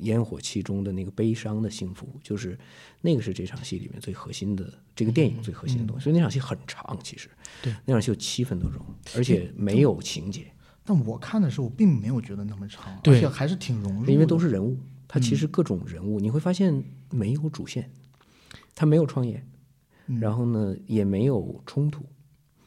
[0.00, 2.58] 烟火气中的那个悲伤的幸福，就是
[3.00, 6.04] 那个是这场戏里面最核心的，这个电影最核心的东西。
[6.04, 7.28] 所以那场戏很长，其实，
[7.62, 8.80] 对，那场戏有七分多钟，
[9.16, 10.52] 而且没有情节，
[10.84, 13.16] 但我看的时候，我并没有觉得那么长，对。
[13.16, 14.12] 而且还是挺融入的。
[14.12, 17.90] 因为都是人物，它其实各种人物，你会发现没有主线，
[18.74, 19.44] 它没有创业，
[20.06, 20.20] 嗯。
[20.20, 22.04] 然后呢也没有冲突，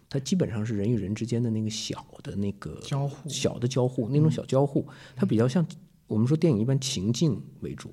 [0.09, 3.29] 它基本上是人与人之间的那个小的那个交互。
[3.29, 5.65] 小的交互，那种小交互，它比较像
[6.07, 7.91] 我们说电影一般情境为主，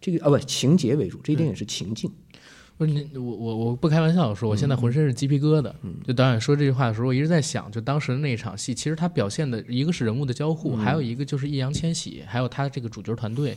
[0.00, 2.10] 这个啊不情节为主，这个电影是情境。
[2.78, 5.72] 不是你，我我我不开玩笑地说，我现在浑身是鸡皮疙瘩。
[6.04, 13.56] 就导演说这句话的时候，我一直在想，就当时那场戏，其实他表现的一个是人物的交互，还有一个就是易烊千玺，还有他这个主角团队，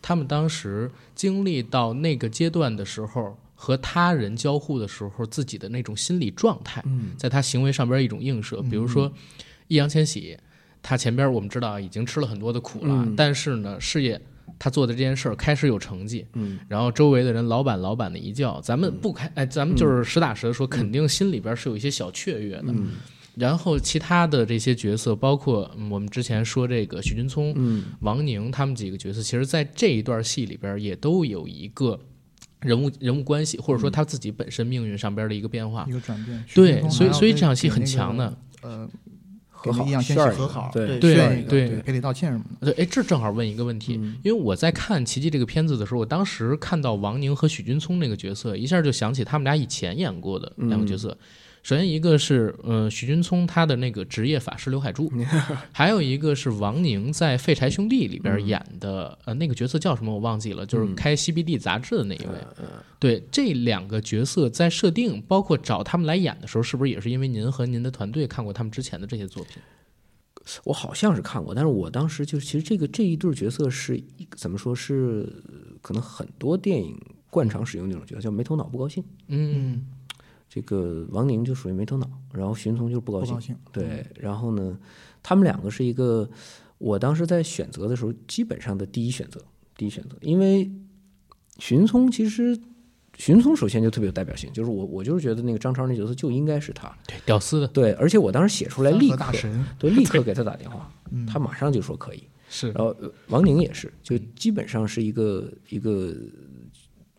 [0.00, 6.84] 他们当时经历到那个阶段的时候，和他人交互的时候，自己的那种心理状态，
[7.16, 8.62] 在他行为上边一种映射。
[8.62, 9.10] 比如说，
[9.66, 10.36] 易烊千玺，
[10.82, 14.20] 他前边我们知道已经吃了很多的苦了，但是呢，事业。
[14.58, 22.66] 他做的这件事儿开始有成绩，嗯，然后周围的人老板老板的一叫，咱们不开，哎，咱们就是实打实的说，肯定心里边是有一些小雀跃的。
[22.66, 22.88] 嗯
[23.36, 31.98] 然后其他的这些角色，包括、嗯我们之前说这个许君聪、嗯王宁他们几个角色，其实在这一段戏里边也都有一个
[32.60, 35.86] 人物人物关系，或者说他自己本身命运上边的一个变化。
[35.88, 36.44] 一个转变。
[36.54, 38.36] 对所以所以这场戏很强的。
[38.60, 38.86] 呃，
[39.62, 42.72] 和好和好，对对对赔礼道歉什么的。
[42.72, 51.16] 对，哎，这正好问一个问题，嗯因为我在看《奇迹》这个片子的时候，我当时看到王宁和许君聪那个角色，一下就想起他们俩以前演过的两个角色。
[51.62, 55.12] 首先一个是，呃，许君聪他的那个职业法师刘海柱，
[55.72, 62.34] 还有一个是王宁在《废柴兄弟》里边演的，呃，那个角色叫什么我忘记了，就是开 CBD 杂志的那一位。
[62.98, 69.62] 对，这两个角色在设定，包括找他们来演的时候，是不是也是因为您和您的团队看过他们之前的这些作品？
[70.64, 75.30] 我好像是看过，但是我当时就是其实这个这一对角色是一个怎么说是
[75.82, 79.04] 可能很多电影惯常使用那种角色，叫没头脑不高兴。
[79.28, 79.84] 嗯
[80.52, 83.34] 这个王宁就属于没头脑，然后徐云聪就是不高兴。
[83.34, 84.76] 高兴，对，然后呢，
[85.22, 86.28] 他们两个是一个，
[86.78, 89.40] 我当时在选择的时候，基本上的第一选择，
[89.76, 90.68] 第一选择，因为
[91.60, 92.58] 许云聪其实，
[93.16, 97.68] 许云聪首先就特别有代表性，就是我我就是觉得那个张超那角色就应该是他，对，屌丝的。
[97.68, 101.24] 对，而且我当时写出来立刻大，神，对，立刻给他打电话， 嗯。
[101.26, 102.72] 他马上就说可以，是。
[102.72, 106.12] 然后呃王宁也是，就基本上是一个一个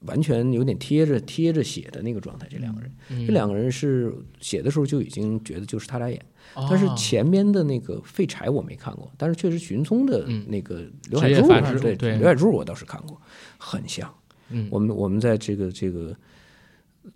[0.01, 3.25] 完全有点贴着贴着写的那个状态，这两个人，嗯。
[3.27, 6.19] 这两个人是写的时候就已经觉得就是他俩演。
[6.55, 6.67] 哦。
[6.69, 11.47] 但是前面的那个废柴我没看过，但是确实许云聪的嗯那个刘海柱，
[11.79, 12.17] 对对。
[12.17, 13.19] 刘海柱我倒是看过，
[13.57, 14.11] 很像。
[14.49, 14.67] 嗯。
[14.71, 16.15] 我们我们在这个这个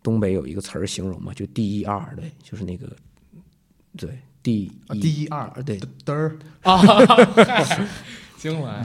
[0.03, 2.95] 东北有一个词儿形容嘛，就 D E 二，对，就是那个
[3.97, 5.79] 对第啊一第一二对。
[6.05, 6.79] 嘚儿，啊，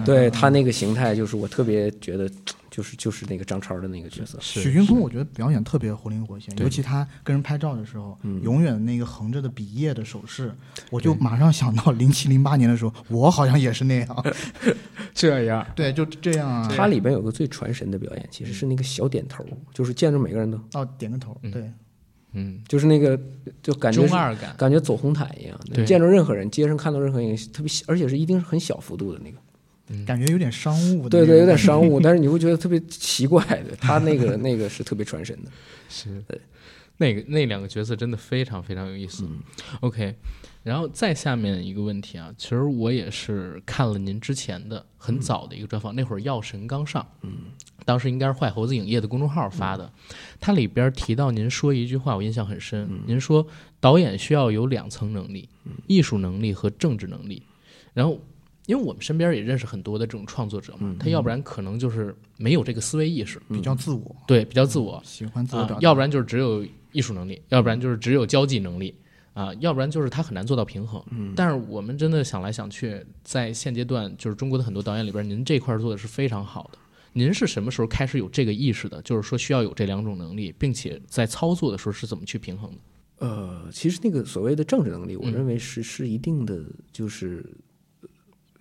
[0.05, 2.31] 对他那个形态，就是我特别觉得
[2.71, 10.55] 就是就是那个张超的那个角色，许君聪我觉得表演特别活灵活现，尤其他跟人拍照的时候，永远那个横着的比叶的手势，
[10.91, 14.25] 我就马上想到零七零八年的时候，我好像也是那样
[15.13, 15.67] 这样。
[15.75, 19.45] 对，就这样啊，他里边有个最传神的表演，其实是那个小点头，
[19.75, 21.71] 就是见着每个人都哦点个头，对，
[22.33, 23.19] 嗯，就是那个
[23.61, 25.85] 就感觉中二感，感觉走红毯一样，对。
[25.85, 29.39] 见着任何人，街上看到任何一个，特别小，而且是一定是很小幅度的那个，
[30.07, 35.51] 感觉有点商务对对，有点商务， 但是你会觉得特别奇怪的， 他那个那个是特别传神的。
[35.89, 36.23] 是。
[36.99, 39.27] 那个那两个角色真的非常非常有意思。
[39.81, 40.15] OK，
[40.63, 47.33] 然后再下面一个问题啊，其实我也是看了您之前的很早的一个专访，那会儿《药神》刚上，嗯，
[47.87, 49.91] 当时应该是坏猴子影业的公众号发的，
[50.39, 53.47] 它里边提到您说一句话，我印象很深，您说
[53.81, 55.49] 导演需要有两层能力，
[55.87, 57.43] 艺术能力和政治能力，
[57.95, 58.21] 然后。
[58.71, 68.95] 因为我们身边也认识很多的这种创作者嘛，他要不然可能就是没有这个思维意识，比较自我，对，比较自我，喜欢自我表达，，啊要不然就是只有艺术能力，要不然就是只有交际能力
[69.33, 71.03] 啊，要不然就是他很难做到平衡。
[71.11, 76.79] 嗯，但是我们真的想来想去，在现阶段，就是中国的很多导演里边，您这块做的是非常好的。
[77.13, 79.03] 您是什么时候开始有这个意识的？
[79.03, 82.79] 就是说需要有这两种能力，并且在操作的时候是怎么去平衡的？
[83.27, 87.53] 呃，其实那个所谓的政治能力，我嗯认为是是一定的，就是呃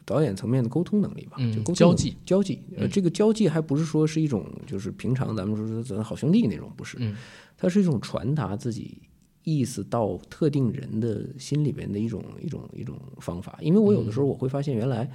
[0.10, 2.60] 导演层面的沟通能力吧，嗯就沟通交际，交际。
[2.76, 7.16] 呃，嗯这个交际还不是说是一种就是平常咱们说咱好兄弟那种，不是，嗯
[7.56, 9.04] 它是一种传达自己
[9.44, 13.60] 意思到特定人的心里边的一种一种一种方法。
[13.62, 15.08] 因为我有的时候我会发现，原来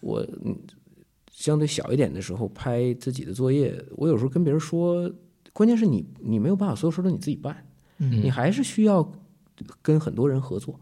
[0.00, 0.56] 我嗯
[1.30, 5.10] 相对小一点的时候拍自己的作业，我有时候跟别人说，
[5.52, 7.66] 关键是你你没有办法所有事都你自己办，
[7.98, 9.12] 嗯你还是需要
[9.82, 10.78] 跟很多人合作。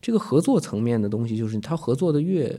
[0.00, 2.58] 这个合作层面的东西，就是他合作的越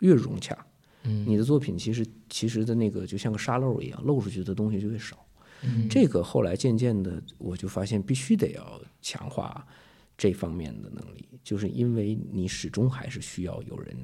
[0.00, 0.56] 越融洽，
[1.04, 5.24] 嗯你的作品其实其实的那个就像个沙漏一样，漏出去的东西就越少。
[5.62, 9.66] 嗯这个后来渐渐的，我就发现必须得要强化
[10.16, 13.96] 这方面的能力，就是因为你始终还是需要有人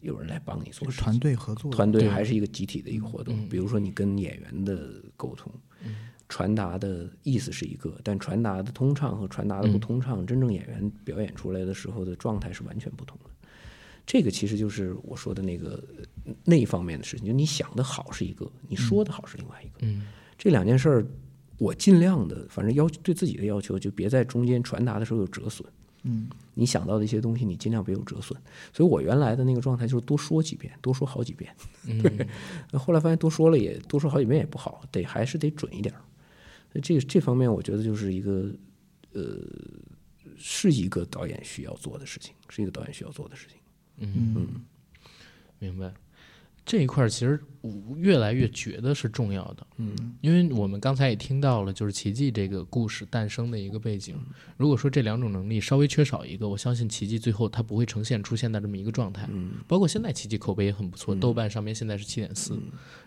[0.00, 1.00] 有人来帮你做事。
[1.00, 3.48] 团队合作，团队还是一个集体的一个活动。
[3.48, 5.52] 比如说你跟演员的沟通，
[6.28, 13.29] 传达的意思是一个，但传达的通畅和传达的不通畅，真正演员表演出来的时候的状态是完全不同的。
[14.12, 15.80] 这个其实就是我说的那个
[16.26, 19.74] 呃那一方面的事情，就你想的好是一个，你说的好是另外一个。
[19.82, 20.02] 嗯
[20.36, 21.06] 这两件事儿，
[21.58, 25.64] 我尽量的，反正要对自己的要求，就别在中间传达的时候有折损。
[26.02, 28.36] 嗯你想到的一些东西，你尽量别有折损。
[28.72, 31.54] 所以我原来的那个状态就是多说几遍，多说好几遍。
[31.86, 32.02] 嗯
[32.72, 36.00] 那后来发现多说了也多说好几遍也不好，得还是得准一点儿。
[36.82, 38.50] 这这方面，我觉得就是一个
[39.12, 39.38] 呃，
[40.36, 43.59] 是一个导演需要做的事情，是一个导演需要做的事情。
[44.00, 44.46] 嗯
[45.58, 45.92] 明白。
[46.66, 54.16] 这一块儿其实我越来越觉得是重要的，嗯，因为我们刚才也听到了，就是奇迹这个故事诞生的一个背景。
[54.56, 59.26] 如果说这两种能力稍微缺少一个，我相信奇迹最后它不会呈现出现在这么一个状态。
[59.32, 62.56] 嗯，包括现在奇迹口碑也很不错，豆瓣上面现在是七点四，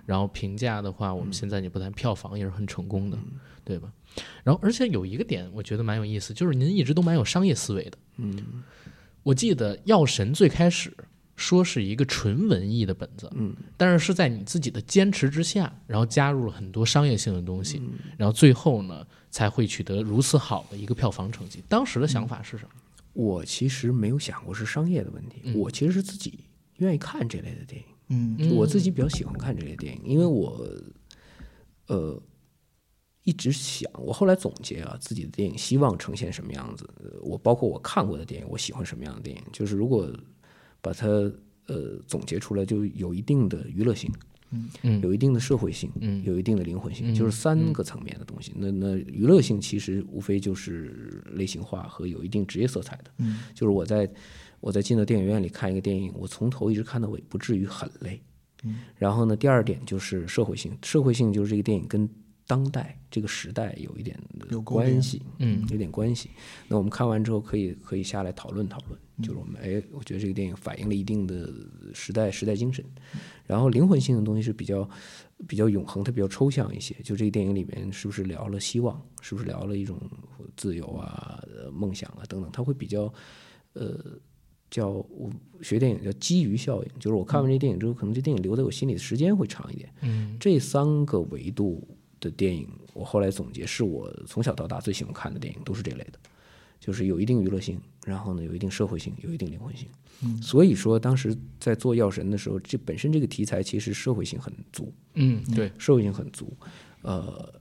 [0.06, 3.18] 然后评价的话，我们现在也不谈票房也是很成功的，
[3.64, 3.94] 对吧？
[4.44, 7.98] 然后而且有一个点我觉得蛮有意思，就是您一直都蛮有商业思维的。
[8.18, 8.64] 嗯，
[9.24, 10.96] 我记得《药神》最开始。
[11.36, 17.82] 说是一个纯文艺的本子，嗯，但是是在你自己的坚持之下，然后加入了很多商业性的东西，
[18.18, 21.62] 然后最后呢才会取得如此好的一个票房成绩。
[21.68, 22.70] 当时的想法是什么？
[23.14, 26.42] 我其实没有想过是商业的问题，我其实是自己
[26.78, 27.88] 愿意看这类的电影。
[28.10, 30.64] 嗯我自己比较喜欢看这类电影，因为我，
[31.88, 32.22] 呃，
[33.24, 36.88] 一直想，我后来总结啊，自己的电影希望呈现什么样子。
[37.04, 40.12] 呃我包括我看过的电影，我喜欢什么样的电影，就是如果
[40.82, 41.08] 把它
[41.68, 44.12] 呃总结出来，就有一定的娱乐性，
[44.84, 45.00] 嗯。
[45.02, 46.22] 有一定的社会性，嗯。
[46.26, 48.52] 有一定的灵魂性，就是三个层面的东西。
[48.56, 53.40] 那那娱乐性其实无非就是类型化和有一定职业色彩的，嗯。
[53.54, 54.12] 就是我在
[54.60, 58.22] 我在进到电影院里看一个电影，我从头一直看到尾，不至于很累。
[58.66, 58.82] 嗯。
[58.98, 62.10] 然后呢，第二点就是社会性，社会性就是这个电影跟
[62.54, 66.30] 当代这个时代有一点的有关系，嗯有点关系。
[66.68, 71.52] 那我们看完之后可以可以下来讨论讨论，就是我们哎，我觉得这个电影反映了一定的
[71.96, 72.86] 时代时代精神，
[73.48, 74.88] 然后灵魂性的东西是比较
[75.48, 76.94] 比较永恒，它比较抽象一些。
[77.04, 80.00] 就这个电影里面是不是聊了希望，是不是聊了一种
[80.56, 83.12] 自由啊、呃梦想啊等等，它会比较
[83.74, 84.20] 呃。
[84.70, 85.30] 叫我
[85.62, 89.88] 学电影叫基于效应，就是我看完这电影之后，可能这电影留在我心里的时间会长一点。
[90.02, 91.88] 嗯这三个维度
[92.24, 96.20] 的电影，我后来总结是我从小到大最喜欢看的电影，都是这类的，
[96.80, 99.88] 就是有一定娱乐性，然后呢有一定社会性，有一定灵魂性。
[100.22, 106.56] 嗯所以说当时在做《药神》的时候，这本身这个题材其实社会性很足，嗯，对，社会性很足，
[107.02, 107.54] 呃，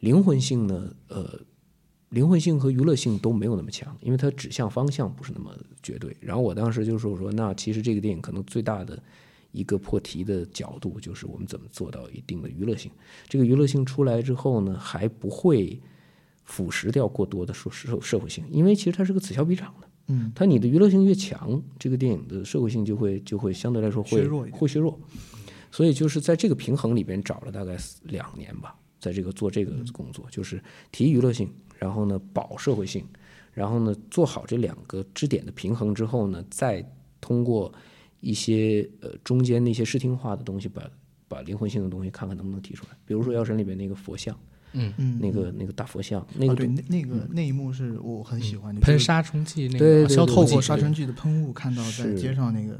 [0.00, 1.40] 灵魂性呢，呃，
[2.08, 6.16] 灵魂性和娱乐性都没有那么强，因为它指向方向不是那么绝对。
[6.20, 9.00] 然后我当时就说，我说那其实这个电影可能最大的
[9.52, 12.90] 一个破题的角度就是我们怎么做到一定的娱乐性。
[13.28, 15.80] 这个娱乐性出来之后呢，还不会
[16.44, 19.88] 腐蚀掉过多的社社社会性，因为其实它是个此消彼长的。
[20.08, 24.98] 嗯，它你的娱乐性越强，这个电影的社会性就会就会相对来说会削弱会削弱。
[25.70, 30.60] 所以就是在这个平衡里边找了大概两年吧，在这个做这个工作，就是
[30.90, 33.06] 提娱乐性，然后呢保社会性，
[33.52, 36.84] 然后呢做好这两个支点的平衡之后呢，再
[37.20, 37.72] 通过
[38.20, 40.82] 一些呃中间那些视听化的东西把，
[41.26, 42.96] 把灵魂性的东西看看能不能提出来。
[43.04, 44.38] 比如说《药神》里边那个佛像，
[44.72, 52.78] 嗯，嗯，那个那个大佛像，那个哦对，那那个那一幕是我很喜欢的，喷就是杀虫剂那对对个消透过透剂杀虫剂的喷雾看到在是街上那个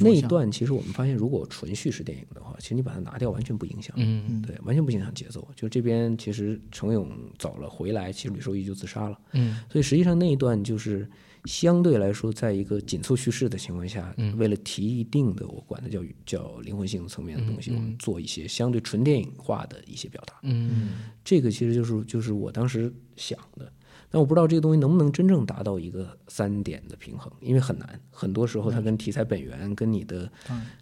[0.00, 3.94] 那，一段，其实我们发现，如果纯叙事电影的话，其实你把它拿掉完全不影响。
[3.98, 5.46] 嗯嗯对，完全不影响节奏。
[5.54, 9.18] 就这边其实程勇走了，回来，其实吕受益就自杀了。
[9.32, 11.08] 嗯所以实际上那一段就是
[11.46, 20.34] 相对来说，在一个紧凑叙事的情况下，为了提一定的我管它叫叫灵魂性层面的东西，我们做一些相对纯电影化的一些表达。
[20.42, 23.72] 嗯这个其实就是就是我当时想的。
[24.08, 28.00] 但我不知道这个东西能不能真正达到一个三点的平衡，因为很难。
[28.08, 30.30] 很多时候它跟题材本源、跟你的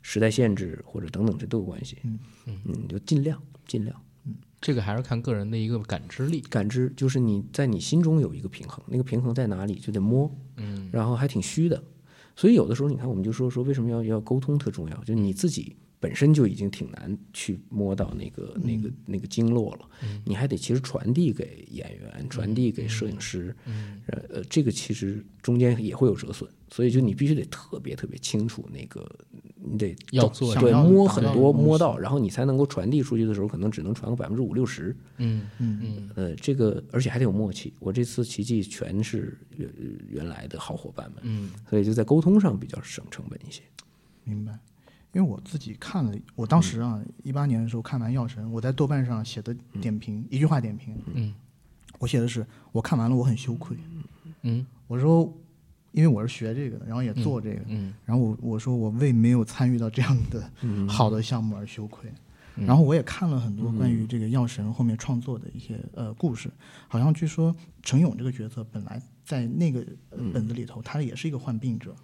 [0.03, 1.97] 时代限制或者等等这都有关系。
[2.05, 3.99] 嗯嗯，就尽量尽量。
[4.65, 6.41] 这个还是看个人的一个感知力。
[6.41, 11.85] 感知就是你在你心中有一个平衡，那个平衡在哪里就得摸，嗯，然后还挺虚的，
[12.35, 19.89] 所以有的时候你看我们就说说为什么要要沟通特重要，就你自己本身就已经挺难去摸到那个那个那个经络了，
[20.23, 23.57] 你还得其实传递给演员，传递给摄影师，
[24.09, 29.11] 呃呃，这个其实中间也会有折损，所以就你必须得特别特别清楚那个，
[29.55, 34.95] 你得要做对摸很多摸到，然后你才能够传递出去的时候，可能只能传个百分之五六十。
[35.17, 36.11] 嗯嗯嗯。
[36.17, 37.73] 呃，这个而且还得有默契。
[37.79, 39.71] 我这次奇迹全是原
[40.11, 43.63] 原来的好伙伴们，嗯，所以就在沟通上比较省成本一些。
[44.25, 44.53] 明白。
[45.15, 51.33] 因为我自己看了，我当时啊，一八年的时候看完《药神》，我在豆瓣上写的点评，一句话点评，嗯，
[52.01, 53.77] 我写的是我看完了，我很羞愧。
[54.43, 55.33] 嗯，我说，
[55.93, 60.89] 因为我是学这个的，然后也做这个，嗯，然后我我说我为没有参与到这样的嗯。
[60.89, 62.11] 好的项目而羞愧。
[62.57, 62.67] 嗯。
[62.67, 66.51] 然后我也看了很多关于这个药神后面创作的一些呃故事，
[66.89, 71.95] 好像据说程勇这个角色本来在那个呃本子里头，他也是一个患病者，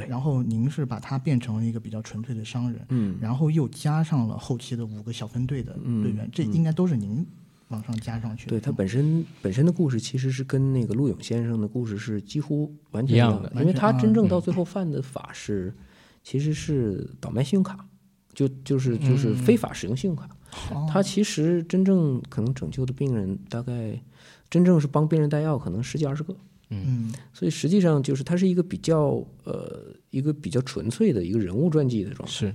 [0.00, 5.72] 对然后您是把他变成了一个比较纯粹的商人，嗯然后又加上了后期的五个小分队的
[6.02, 7.26] 队员，这应该都是您
[7.68, 8.50] 往上加上去的。
[8.50, 15.74] 对他本身本身的故事其实是跟那个陆勇先生的故事是几乎完全一样的的，因为他真正到最后犯的法是
[16.22, 17.86] 其实是倒卖信用卡，
[18.32, 20.28] 就就是就是非法使用信用卡。
[20.70, 24.00] 哦他其实真正可能拯救的病人大概
[24.48, 26.34] 真正是帮病人带药，可能十几二十个。
[26.68, 32.32] 嗯所以实际上就是它是一个比较呃一个比较纯粹的一个人物传记的状态。
[32.32, 32.54] 是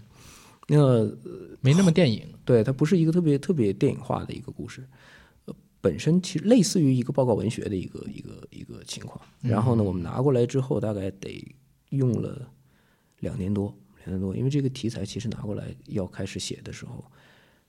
[0.67, 1.05] 那
[1.59, 2.27] 没那么电影。
[2.43, 4.85] 对，它不是一个特别特别电影化的一个故事，
[5.45, 9.21] 呃，本身其实类似于一个报告文学的一个一个一个情况。
[9.41, 11.45] 然后呢，我们拿过来之后，大概得
[11.89, 12.49] 用了
[13.19, 13.73] 两年多，
[14.05, 17.03] 两年多，因为这个题材其实拿过来要开始写的时候，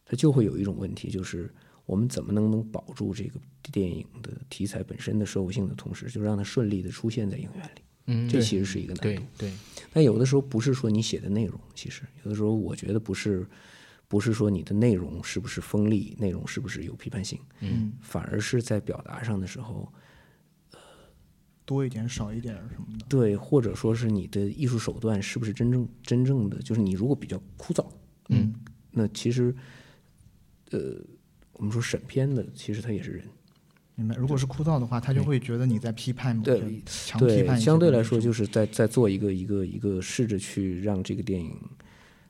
[0.05, 1.53] 它就会有一种问题，就是
[1.87, 7.83] 我们怎么能能保住这个电影的题材本身的社会性的同时，就让它顺利的出现在影院里。
[8.07, 9.23] 嗯，这其实是一个难对度。
[9.39, 9.53] 对，
[9.93, 13.47] 但有的时候不是说你写的内容，其实有的时候我觉得不是，
[14.09, 19.93] 不是说你的内容是不是锋利，内容是不是有批判性，嗯，反而是在表达上的时候，
[20.73, 20.79] 呃
[21.65, 23.07] 多一点少一点什么的。
[23.09, 27.87] 对，或者说是你的艺术手段是不是真正真正的，就是你如果比较枯燥，
[28.31, 28.53] 嗯，
[28.91, 29.55] 那其实，
[30.73, 30.97] 呃，
[31.55, 33.25] 我们说审片的，其实他也是人，
[33.95, 34.17] 明白。
[34.17, 41.57] 如果是枯燥的话，他就会觉得你在批判某对强批对，相对来说就是在在做一个一个一个试着去让这个电影，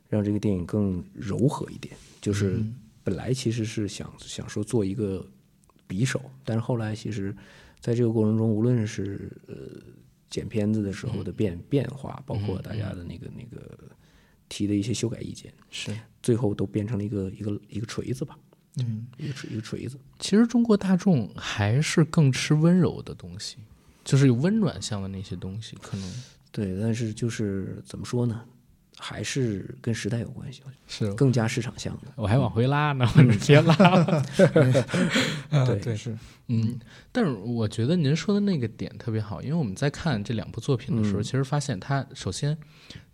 [0.09, 1.95] 让这个电影更柔和一点。
[2.21, 5.27] 就是嗯本来其实是想想说做一个
[5.89, 7.35] 匕首，但是后来其实
[7.81, 9.55] 在这个过程中，无论是呃
[10.31, 13.77] 剪片子的时候的变变化，包括大家的那个那个
[14.49, 15.93] 提的一些修改意见，是。
[16.23, 18.39] 最后都变成了一个一个一个锤子吧，
[18.77, 19.99] 嗯，一个锤一个锤子。
[20.19, 23.57] 其实中国大众还是更吃温柔的东西，
[24.05, 26.13] 就是有温暖向的那些东西，可能
[26.51, 28.43] 对，但是就是怎么说呢，
[28.99, 32.13] 还是跟时代有关系，是更加市场向的。
[32.17, 34.23] 我还往回拉呢，我别拉了。
[35.67, 36.17] 对对，是，
[36.49, 36.79] 嗯，
[37.11, 42.57] 但是我觉得您说的那个点特别好，因为我们在看这两部作品的时候，其实发现他首先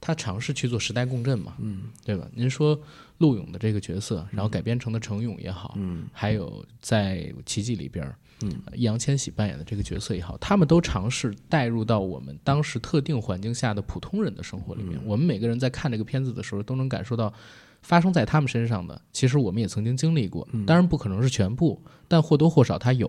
[0.00, 2.28] 他尝试去做时代共振嘛，嗯，对吧？
[2.34, 2.80] 您说
[3.18, 8.12] 陆勇的这个角色，然后改编成的程勇也好，嗯，还有在《奇迹》里边，
[8.42, 14.98] 嗯，易烊千玺扮演的这个角色也好，他们都尝试带入到我们当时特定环境下的普通人的生活里面。
[15.04, 17.32] 我们每个人在看这个片子的时候，都能感受到。
[17.80, 23.06] 发生在他们身上的，其实我们也曾经经历过，当然不可能是全部，但或多或少它有，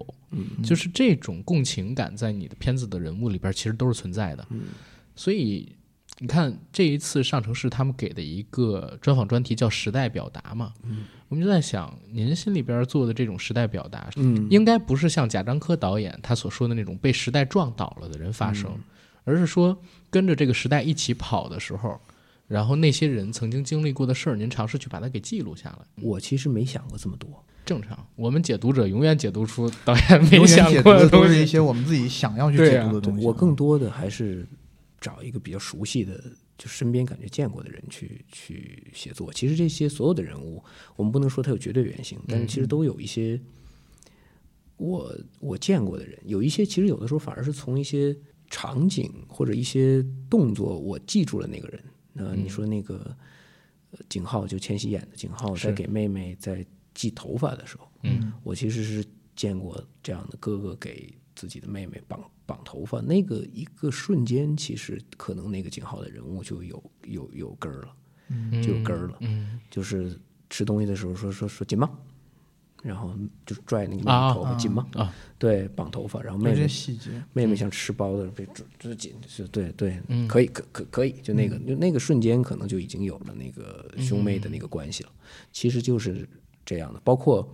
[0.64, 4.48] 就是这种共情感在你的片子的人物里边其实都是存在的，
[5.16, 5.76] 所以
[6.20, 10.74] 你看这一次上城市他们给的一个专访专题叫“时代表达”嘛，
[11.30, 18.72] 我们就在想，您心里边做的这种时代表达，嗯，应该不是像贾樟柯导演他所说的那种被时代撞倒了的人发生，
[19.24, 22.00] 而是说跟着这个时代一起跑的时候。
[22.48, 25.86] 然后那些人曾经经历过的事儿，您尝试去把它给记录下来。
[26.02, 27.30] 我其实没想过这么多，
[27.64, 31.36] 正常，我们解读者永远解读出导演没想过的东西。
[31.36, 33.24] 是一些我们自己想要去解读的东西。
[33.24, 34.48] 我更多的还是
[35.00, 36.22] 找一个比较熟悉的，
[36.58, 39.32] 就身边感觉见过的人去去写作。
[39.32, 40.64] 其实这些所有的人物，
[40.96, 43.40] 我们不能说他有绝对原型，但是其实都有一些
[44.78, 48.16] 我我见过的人，有一些其实有的时候反而是从一些
[48.50, 51.84] 场景或者一些动作，我记住了那个人。
[52.14, 53.16] 那你说那个
[53.92, 69.16] 呃景浩就千玺演的景浩，在给妹妹在系头发的时候，嗯，我其实是见过这样的哥哥给自己的妹妹绑绑头发，那个一个瞬间，其实可能那个景浩的人物就有有有根儿了，就有根儿了。
[69.22, 70.20] 嗯，就是
[70.50, 71.90] 吃东西的时候说说说紧吗？
[72.84, 73.14] 然后
[73.46, 74.86] 就拽那个妹妹啊头发紧吗？
[74.96, 85.12] 啊，对，绑头发，然后妹妹细节，妹妹像吃包子被抓抓紧，是对对，嗯可以可可可以，就那个就那个瞬间，可能就已经有了那个兄妹的那个关系了。
[85.54, 86.28] 其实就是
[86.66, 87.50] 这样的，包括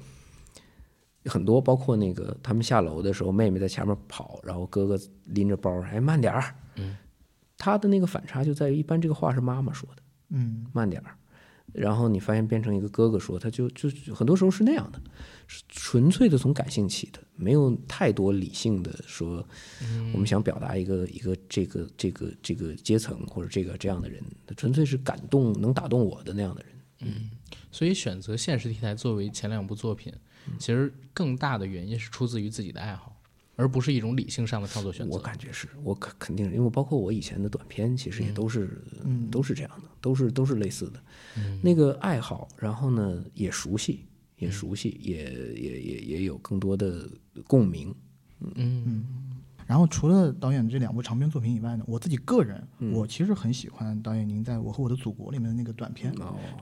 [1.26, 6.56] 很多，包括那个他们下楼的时候，妹妹在前面跑，然后哥哥拎着包，哎，慢点儿。
[6.76, 6.96] 嗯，
[7.58, 11.18] 他的那个反差就在于，一般这个话是妈妈说的，嗯，慢点儿。
[11.74, 15.02] 然后你发现变成一个哥哥说，他就就很多时候是那样的，
[15.46, 19.46] 是纯粹的从感性起的，没有太多理性的说，
[20.14, 26.72] 我们想表达一个一个这个这个这个阶层或者这个这样的人，他纯粹是感动能打动我的那样的人。
[27.02, 27.30] 嗯，
[27.72, 30.14] 所以选择现实题材作为前两部作品，
[30.60, 33.12] 其实更大的原因是出自于自己的爱好。
[33.58, 35.16] 而不是一种理性上的创作选择。
[35.16, 38.82] 我感觉是，我肯肯定，因为包括我以前的短片，其实也都是，
[39.32, 41.02] 都是这样的，都是都是类似的。
[41.62, 44.02] 那个爱好，然后呢，也熟悉，
[44.36, 45.24] 也熟悉，也
[45.54, 47.10] 也也也有更多的
[47.48, 47.96] 共鸣。
[48.56, 49.06] 嗯。
[49.66, 52.62] 然后除了导演这两部长篇作品以外呢，我自己个人，
[52.94, 56.14] 我其实很喜欢导演您在我和我的祖国里面的那个短片，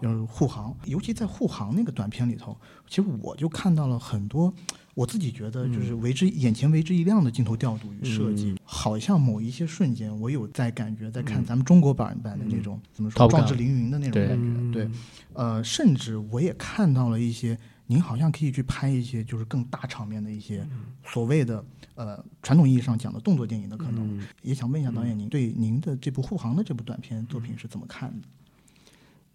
[0.01, 0.75] 就是护航。
[0.85, 4.53] 尤其在护航那个短片里头，其实我就看到了很多。
[4.95, 14.71] 我自己觉得，就是为之眼前为之一亮的镜头调度与设计，好像某一些瞬间，我有在感觉，在看咱们中国版版的那种怎么说壮志凌云的那种感觉。
[14.71, 14.89] 对，
[15.33, 17.57] 呃，甚至我也看到了一些，
[17.93, 20.67] 您好像可以去拍一些就是更大场面的一些
[21.05, 21.63] 所谓的
[21.93, 24.19] 呃传统意义上讲的动作电影的可能。
[24.41, 28.27] 也想问一下导演，您对您的这部护航的这部短片作品是怎么看的？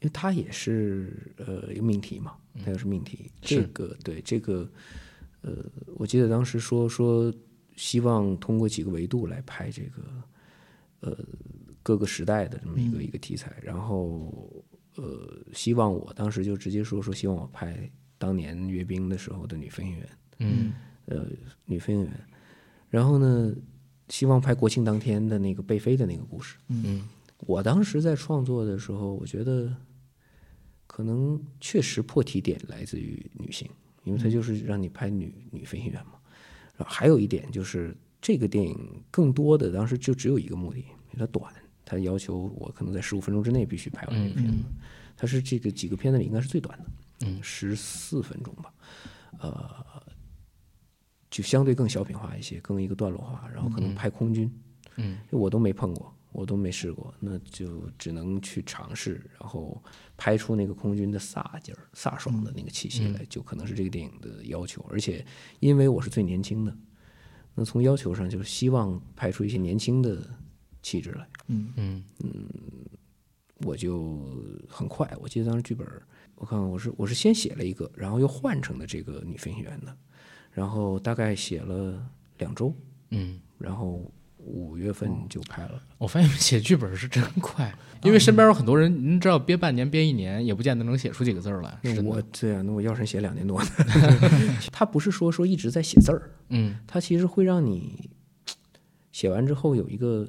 [0.00, 2.34] 因为它也是呃一个命题嘛，
[2.64, 3.30] 它也是命题。
[3.40, 4.68] 这个对这个。
[5.42, 7.32] 呃，我记得当时说说
[7.76, 10.02] 希望通过几个维度来拍这个，
[10.98, 11.16] 呃，
[11.80, 14.64] 各个时代的这么一个一个题材，然后
[14.96, 17.88] 呃，希望我当时就直接说说希望我拍
[18.18, 20.08] 当年阅兵的时候的女飞行员，
[20.40, 20.72] 嗯，
[21.06, 21.26] 呃，
[21.64, 22.12] 女飞行员，
[22.90, 23.54] 然后呢，
[24.08, 27.08] 希望拍国庆当天的那个被飞的那个故事，嗯，
[27.38, 29.74] 我当时在创作的时候，我觉得
[30.86, 33.68] 可能确实破题点来自于女性。
[34.04, 36.12] 因为它就是让你拍女女飞行员嘛，
[36.78, 41.52] 然后还有一点就是这个电影更多的当时就只有一个目的，因为它短，
[41.84, 44.64] 它要求我可能在十五分钟之内必须拍完这个片子，
[45.14, 46.86] 它是这个几个片子里应该是最短的，
[47.20, 48.72] 嗯，十四分钟吧，
[49.40, 50.02] 呃，
[51.30, 54.52] 就相对更小品化一些，更一个段落化，然后可能拍空军，
[54.96, 56.14] 嗯，我都没碰过。
[56.30, 59.82] 我都没试过，那就只能去尝试，然后
[60.14, 64.84] 拍出那个空军的飒劲儿、飒爽的那个气息来，就可能是这个电影的要求。
[64.90, 65.24] 而且，
[65.58, 66.76] 因为我是最年轻的，
[67.54, 70.22] 那从要求上就是希望拍出一些年轻的
[70.82, 71.26] 气质来。
[71.46, 72.46] 嗯嗯嗯，
[73.64, 74.22] 我就
[74.68, 75.88] 很快，我记得当时剧本，
[76.38, 79.96] 我看看，我是我是先写了一个，然后又换成了这个女飞行员的，
[80.50, 82.02] 然后大概写了
[82.38, 82.74] 两周，
[83.10, 84.10] 嗯，然后。
[84.40, 85.82] 五月份就拍了。
[85.98, 87.70] 我发现写剧本是真快，
[88.02, 91.78] 因为身边有很多人，您知道憋半年、憋一年，也不见得能写出几个字来。
[92.02, 93.60] 我对啊，那我要是写两年多。
[94.72, 98.08] 他不是说说一直在写字儿，嗯，他其实会让你
[99.12, 100.26] 写完之后有一个。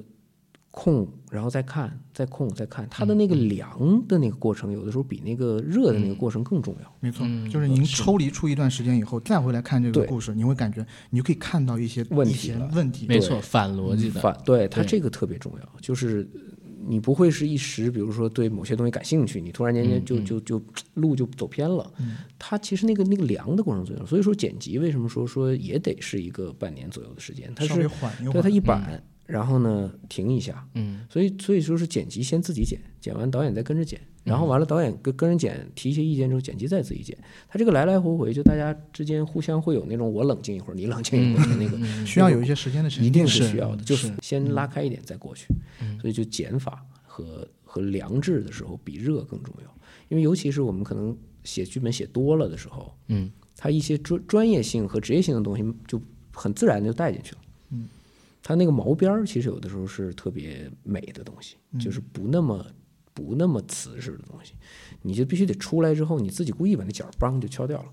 [0.72, 6.96] 空，然后再看，再空，再看，它的那个凉的那个过程，有的时候比那个热的那个过程更重要。
[7.00, 13.06] 没错，就是您抽离出一段时间以后，再回来看这个故事，你会感觉，你就可以看到一些问题问题。
[13.08, 14.20] 没错，反逻辑的。
[14.20, 16.28] 反对它这个特别重要，就是
[16.86, 20.62] 你不会是一时，比如说对某些东西感兴趣，你突然间间就就就
[20.94, 21.92] 路就走偏了。
[22.38, 24.08] 它其实那个那个凉的过程最重要。
[24.08, 27.52] 所以说剪辑为什么说说也得是一个半年左右的时间？
[27.56, 27.90] 它是
[28.32, 29.02] 对它一板。
[29.30, 37.16] 然后呢，停一下，嗯，所以所以说是剪辑先自己剪，剪完导演再跟着剪，然后完了导演跟跟人剪提一些意见之后，剪辑再自己剪，
[37.48, 45.46] 他这个来来回回就大家之间互相会有那种我冷静一会儿，你冷静一会儿的那个，需要有一些时间的沉淀，一定是需要的，就是先拉开一点再过去，
[46.00, 49.74] 所以就剪法和和良制的时候比热更重要，
[50.08, 56.02] 因为尤其是我们可能写剧本写多了的时候，嗯，他一些专专业性和职业性的东西就
[56.32, 57.39] 很自然就带进去了，嗯。
[58.42, 62.66] 它那个毛边儿其实有的时候是特别美的东西，就是不那么
[63.12, 64.54] 不那么瓷实的东西，
[65.02, 67.92] 你就必须得出来之后，你自己故意把那角儿梆就敲掉了，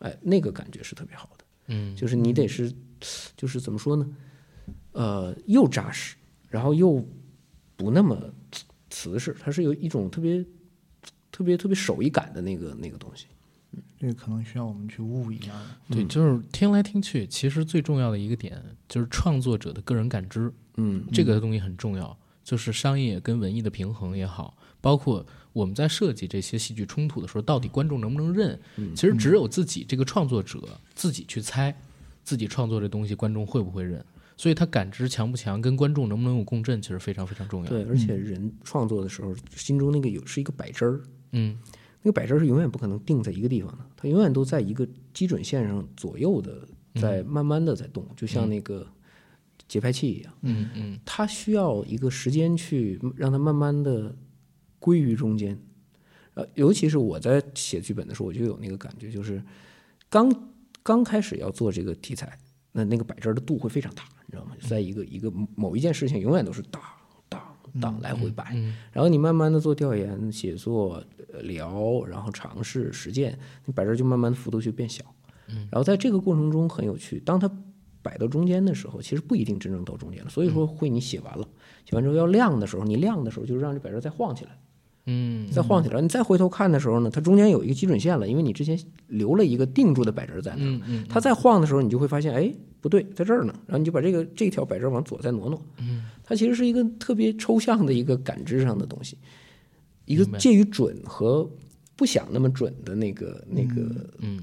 [0.00, 1.44] 哎，那个感觉是特别好的。
[1.68, 2.72] 嗯，就是你得是，
[3.36, 4.16] 就是怎么说呢？
[4.92, 6.16] 呃，又扎实，
[6.48, 7.02] 然后又
[7.76, 8.32] 不那么
[8.90, 10.44] 瓷实，它是有一种特别
[11.30, 13.26] 特别特别手艺感的那个那个东西。
[13.98, 15.52] 这个可能需要我们去悟一下。
[15.88, 20.52] 对，就是听来听去，其实最重要的一个点就是创作者的个人感知。
[20.76, 22.16] 嗯，这个东西很重要。
[22.44, 28.58] 就是商业跟文艺的平衡也好，包括我们在设计这些戏剧冲突的时候，到底观众能不能认？
[28.96, 30.58] 其实只有自己这个创作者
[30.92, 31.72] 自己去猜，
[32.24, 34.04] 自己创作这东西观众会不会认。
[34.36, 37.70] 所以他感知强不强，跟观众能不能有共振，其实非常非常重要。
[37.70, 41.00] 对，而且人创作的时候，心中那个有是一个摆针儿。
[41.30, 41.56] 嗯。
[42.02, 46.66] 那个摆针是永远不可能定在一个地方的，它永远都在一个基准线上左右的，
[47.00, 48.86] 在慢慢的在动，就像那个
[49.68, 50.34] 节拍器一样。
[50.42, 54.14] 嗯嗯，它需要一个时间去让它慢慢的
[54.80, 55.56] 归于中间，
[56.34, 59.40] 呃，尤其是我在写剧本的时候，我就有那个感觉，就是
[60.08, 60.28] 刚
[60.82, 62.36] 刚开始要做这个题材，
[62.72, 64.56] 那那个摆针的度会非常大，你知道吗？
[64.68, 66.82] 在一个一个某一件事情，永远都是当
[67.80, 68.54] 当当来回摆，
[68.92, 71.02] 然后你慢慢的做调研、写作、
[71.42, 75.04] 聊，然后尝试实践，你摆针就慢慢的幅度就变小。
[75.70, 77.50] 然后在这个过程中很有趣，当它
[78.00, 80.30] 摆到中间的时候，其实不一定真正到中间了。
[80.30, 81.46] 所以说，会你写完了，
[81.84, 84.50] 写完之后要亮的时候，你亮的时候就是让这摆针再晃起来。
[85.06, 90.68] 嗯，再晃起来，你再回头看的时候呢，它中间有一个基准线了，因为你之前留了一个定住的摆针在那儿。
[90.68, 93.54] 嗯嗯，它再晃的时候，你就会发现，哎，不对，在这儿呢。
[93.66, 95.58] 然后你就把这个这条摆这儿往左再挪挪。
[95.78, 99.16] 嗯，它其实是一个特别抽象的一个感知上的东西，
[100.04, 101.50] 一个介于准和
[101.96, 104.42] 不想那么准的那个那个嗯。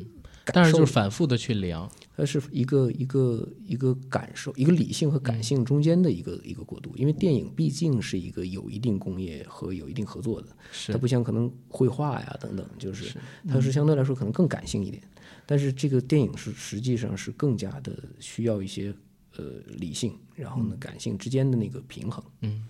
[0.52, 1.88] 但是就是反复的去量，
[2.18, 6.92] 它是一个一个一个感受，一个理性和感性中间的一个一个过渡。
[6.96, 13.16] 因为电影毕竟是一个有一定工业和有一定合作的，是它不像可能绘画呀等等，就是
[13.48, 15.04] 它是相对来说可能更感性一点。
[15.50, 18.93] 但是这个电影是实际上是更加的需要一些
[19.36, 19.45] 呃
[19.80, 22.24] 理性，然后呢感性之间的那个平衡。
[22.41, 22.68] 嗯，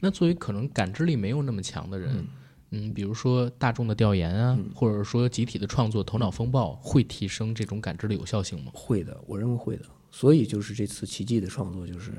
[0.00, 2.26] 那作为可能感知力没有那么强的人，
[2.70, 8.72] 嗯，比如说大众的调研啊，或者说集体的创作、头脑风暴，会提升这种感知的有效性吗？
[8.72, 9.84] 会的，我认为会的。
[10.10, 12.12] 所以就是这次奇迹的创作，就是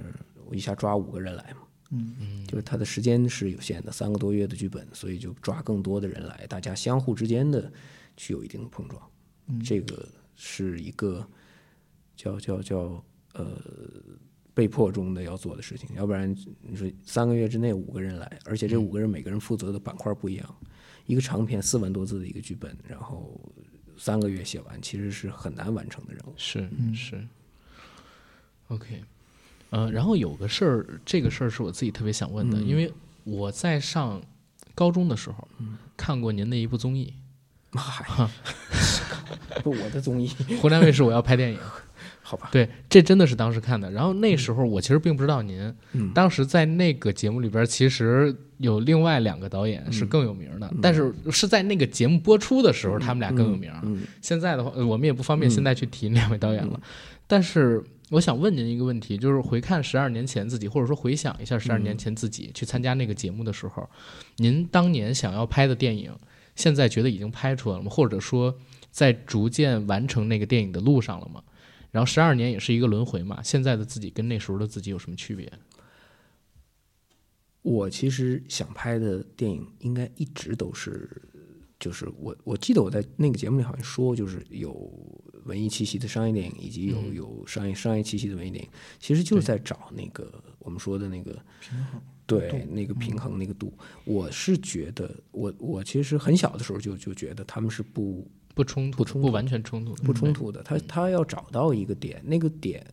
[0.45, 1.61] 我一下抓五个人来嘛。
[1.89, 7.72] 嗯嗯，就是他的时间是有限的，三个多月的剧本，所以就抓更多的人来，大家相互之间的
[8.16, 9.01] 去有一定的碰撞。
[9.47, 9.59] 嗯。
[9.59, 11.27] 这个是一个
[12.15, 13.61] 叫叫叫呃
[14.53, 20.55] 被迫中的要做的事情，要不然你说三个月之内五个人来，而且这五个人每个人负责的板块不一样，
[21.05, 23.39] 一个长篇四万多字的一个剧本，然后
[23.97, 26.33] 三个月写完，其实是很难完成的任务。
[26.37, 27.27] 是是
[28.67, 29.03] ，OK，
[29.71, 32.91] 呃，然后有个事儿，这个事儿是我自己特别想问的，因为
[33.23, 34.21] 我在上
[34.75, 35.47] 高中的时候、
[35.97, 37.13] 看过您的一部综艺，
[37.76, 38.30] 嗨，
[39.63, 40.30] 不，我的综艺，
[40.61, 41.57] 湖南卫视《我要拍电影》。
[42.26, 43.91] 好吧，对，这真的是当时看的。
[43.91, 46.09] 然后那时候我其实并不知道您，嗯。
[46.13, 53.71] 当时在那个节目里边，其实有另外两个导演是更有名的，但是是在那个节目播出的时候，他们俩更有名。
[53.84, 54.03] 嗯。
[54.21, 56.80] 现在的话，呃我们也不方便现在去提那两位导演了。
[57.28, 63.88] 但是我想问您一个问题，就是回看十二年前自己，或者说回想一下十二年前自己去参加那个节目的时候，
[64.38, 66.11] 您当年想要拍的电影，
[66.56, 67.89] 现在觉得已经拍出来了吗？
[67.89, 68.58] 或者说
[68.91, 71.43] 在逐渐完成那个电影的路上了吗？
[71.91, 75.51] 然后十二年也是一个轮回嘛，现在的自己跟那时候的自己有什么区别？
[77.62, 81.10] 我其实想拍的电影应该一直都是，
[81.80, 84.91] 就是我我记得我在那个节目里好像说，就是有
[85.45, 91.32] 文艺气息的商业电影，以及有有商业商业气息的文艺电影，其实就是在找那个我们说的那个
[91.62, 92.01] 平衡。
[92.26, 93.74] 对那个平衡那个度。
[94.05, 100.61] 我是觉得，我我其实很小的时候就就觉得他们是不不冲突，不冲突完全冲突的，不冲突的。
[100.63, 102.86] 他他要找到一个点，那个点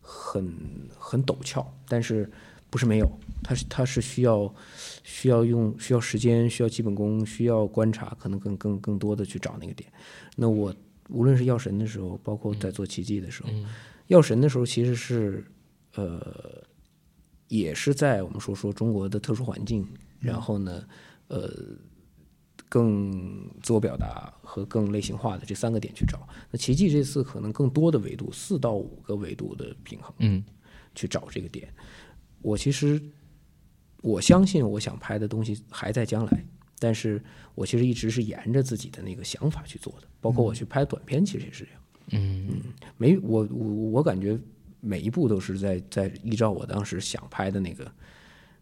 [0.00, 0.52] 很
[0.98, 2.30] 很陡峭，但是
[2.68, 3.08] 不是没有，
[3.42, 4.52] 他是他是需要
[5.02, 9.90] 需要用需要时间，需要基本功，需要观察，可能更更更多的去找那个点。
[10.36, 10.74] 那我
[11.08, 13.48] 无论是药神的时候，包括在做奇迹的时候，
[14.08, 15.44] 药神的时候其实是
[15.94, 16.62] 呃
[17.48, 19.86] 也是在我们说说中国的特殊环境，
[20.20, 20.84] 然后呢
[21.28, 21.50] 呃。
[22.68, 26.28] 更自我表达和更类型化的这三个点去找。
[26.50, 30.44] 那奇迹这次可能更多的维度，四到五个维度的平衡，嗯，
[30.92, 31.72] 去找这个点。
[32.42, 33.00] 我其实
[34.02, 36.44] 我相信我想拍的东西还在将来，
[36.80, 37.22] 但是
[37.54, 40.08] 我其实一直是沿着自己的那个想法去做的。
[40.20, 41.80] 包括我去拍短片，其实也是这样。
[42.10, 42.62] 嗯
[42.96, 44.36] 没我我我感觉
[44.80, 47.90] 每一步都是在在依照我当时想拍的那个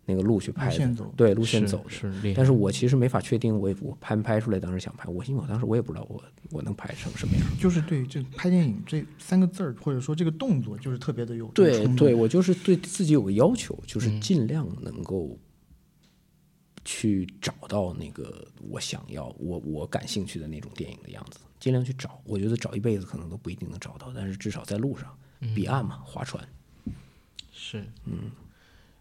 [0.07, 2.35] 那个路去拍的，路线走对路线走的。
[2.35, 7.47] 但是我其实没法确定我我拍没拍出来当时想拍，我因为我当时我也不知道我我能拍成什么样。
[7.59, 15.39] 就是对这拍电影这三个字儿，或者说这个动作，就是特别的有对对，我就是对自己有个要求，就是尽量能够
[16.85, 22.21] 去找到那个我想要、我我感兴趣的那种电影的样子，尽量去找。
[22.25, 25.17] 我觉得找一辈子可能都不一定能找到，但是至少在路上，
[25.55, 26.47] 彼岸嘛，划船。
[27.53, 27.85] 是。
[28.05, 28.31] 嗯，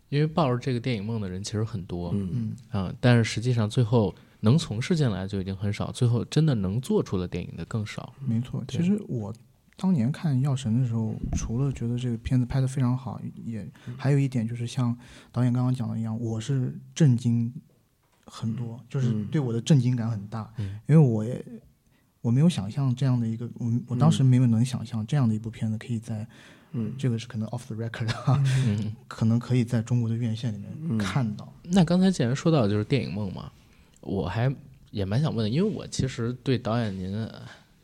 [0.10, 2.30] 因为抱着这个电影梦的人其实很多，嗯。
[2.72, 8.14] 嗯啊，但是实际上最后能从事进来就已经很少，最后真的能做出了电影的更少。
[8.26, 9.34] 没错，其实我
[9.76, 13.68] 当年看《药神》的时候，除了觉得这个片子拍得非常好，也
[13.98, 14.96] 还有一点就是像
[15.32, 17.52] 导演刚刚讲的一样，我是震惊
[18.26, 20.80] 很多，就是对我的震惊感很大，嗯。
[20.88, 21.44] 因为我也
[22.24, 26.26] 我没有想象这样的一个，我我当时没有能想象这样的一部片子可以在，
[26.72, 26.94] 嗯。
[26.98, 33.52] 这个是可能 off the record 啊，嗯， 可能可以在中国的院线里面看到，那刚才既然说到就是电影梦嘛，
[34.00, 34.50] 我还
[34.92, 37.42] 也蛮想问的，因为我其实对导演您呃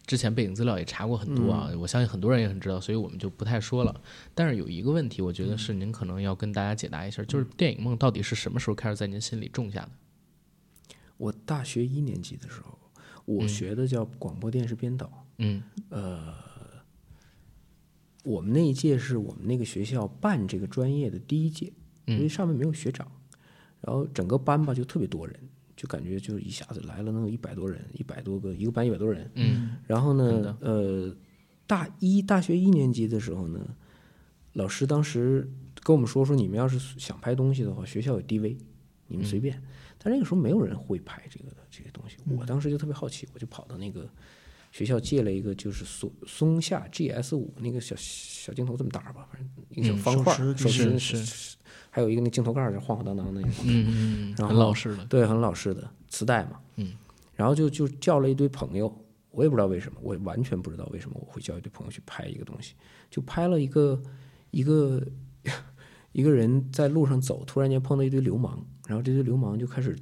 [0.07, 4.01] 之前背景资料也查过很多啊，我相信很多人也很知道，所以我们就不太说了。
[4.33, 9.89] 但是有一个问题，我觉得是您可能要跟大家解答一下，就是电影梦到底是什么时候开始在您心里种下的？
[11.17, 12.78] 我大学一年级的时候，
[13.29, 15.25] 我学的叫广播电视编导。
[15.37, 15.61] 嗯
[18.23, 21.71] 我们那一届是我们那个学校办这个专业的第一届，
[22.05, 23.09] 因为上面没有学长，
[23.81, 25.39] 然后整个班吧就特别多人，
[25.75, 29.29] 就感觉就一下子来了能有一百多人，一百多个一个班一百多人。
[29.35, 31.15] 嗯然后呢，呃，
[31.65, 33.75] 大一大学一年级的时候呢，
[34.53, 35.49] 老师当时
[35.81, 38.57] 跟我们说说，你们要是想拍东西的话，学校有 DV，
[39.07, 39.63] 你们随便。
[39.97, 44.09] 但那个时候没有人会拍这个这些东西，我当时就特别好奇，我就跑到那个
[44.71, 51.57] 学校借了一个就是松松下 GS 五那个小小镜头这么大吧，反正一个小方块儿，手持是是，
[51.89, 53.65] 还有一个那镜头盖儿就晃晃荡荡的那种。
[53.65, 55.05] 嗯嗯，然后很老式的。
[55.05, 56.59] 对，很老式的磁带嘛。
[56.75, 56.93] 嗯，
[57.35, 58.93] 然后就就叫了一堆朋友，
[59.31, 62.73] 我也不知道为什么，我完全不知道为什么我会叫一堆朋友去拍一个东西，
[63.09, 64.01] 就拍了一个
[64.51, 65.03] 一个
[66.11, 69.95] 一个人在路上走，突然间碰到一堆流氓，然后这堆流氓就开始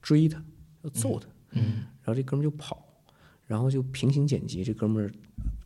[0.00, 0.42] 追他，
[0.82, 2.84] 要揍他，嗯然后这哥们儿就跑，
[3.46, 5.10] 然后就平行剪辑，这哥们儿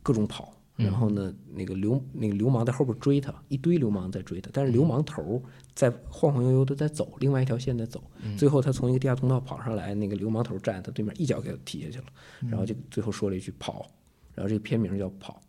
[0.01, 0.53] 各种跑。
[0.75, 5.41] 然后呢，那个流那个流氓在后边追他，一堆流氓在追他，但是流氓头儿
[5.73, 8.03] 在晃晃悠悠的在走，另外一条线在走。
[8.37, 12.05] 最后他从一个地下通道跑上来，那个流氓头儿站在他对面，一脚给他踢下去了。
[12.41, 13.87] 然后就最后说了一句“跑”，
[14.35, 15.41] 然后这个片名叫“跑”，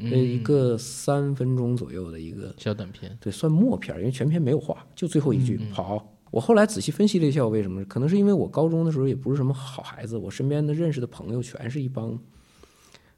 [0.00, 3.16] 这一个三分钟左右的一个小短片。
[3.20, 6.04] 对，算默片儿，因为全片没有话，就最后一句“跑”。
[6.32, 7.84] 我后来仔细分析了一下，我为什么？
[7.84, 12.18] 可能是因为我高中的时候也不是什么好孩子，我身边的认识的朋友全是一帮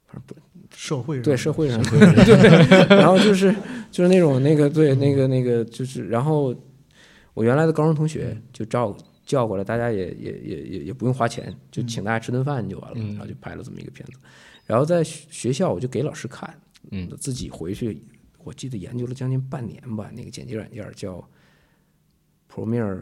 [0.07, 0.35] 反正不
[0.75, 3.55] 社会对社会上对，然后就是
[3.91, 6.55] 就是那种那个对那个那个就是，然后
[7.35, 14.19] 我原来的高中同学就照叫过来，大家也也也也也不用花钱，就请大家吃顿饭就完了，然后就拍了这么一个片子。
[14.67, 16.53] 然后在学学校我就给老师看，
[16.91, 18.03] 嗯，自己回去
[18.43, 21.23] 我记得研究了将近半年吧，那个剪辑软件叫
[22.53, 23.01] Premiere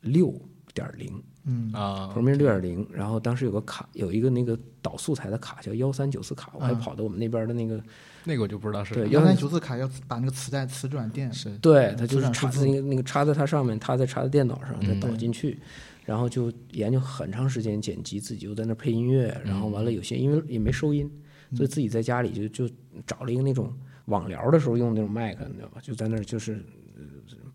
[0.00, 0.34] 六
[0.74, 1.22] 点零。
[1.44, 1.72] 嗯。
[1.72, 6.78] 啊，Premiere 六点零，然后当时有个卡，有一个那个导素材的卡叫幺三九四卡，我还嗯。
[6.78, 7.82] 跑到我们那边的那个，
[8.24, 15.00] 那个我就不知道是对幺三九四卡要把那个磁带磁转电是对，它就是插在那个那个插在它上面，它再插在电脑上，再嗯。
[15.00, 15.58] 导进去，
[16.04, 21.10] 然后就研究很长时间剪辑，自己又在那配音乐，然后完了有些因为也没收音，
[21.54, 22.74] 所以自己在家里就就
[23.06, 23.72] 找了一个那种
[24.06, 25.80] 网聊的时候用那种麦克，你知道吧？
[25.82, 26.62] 就在那儿就是
[26.96, 27.02] 呃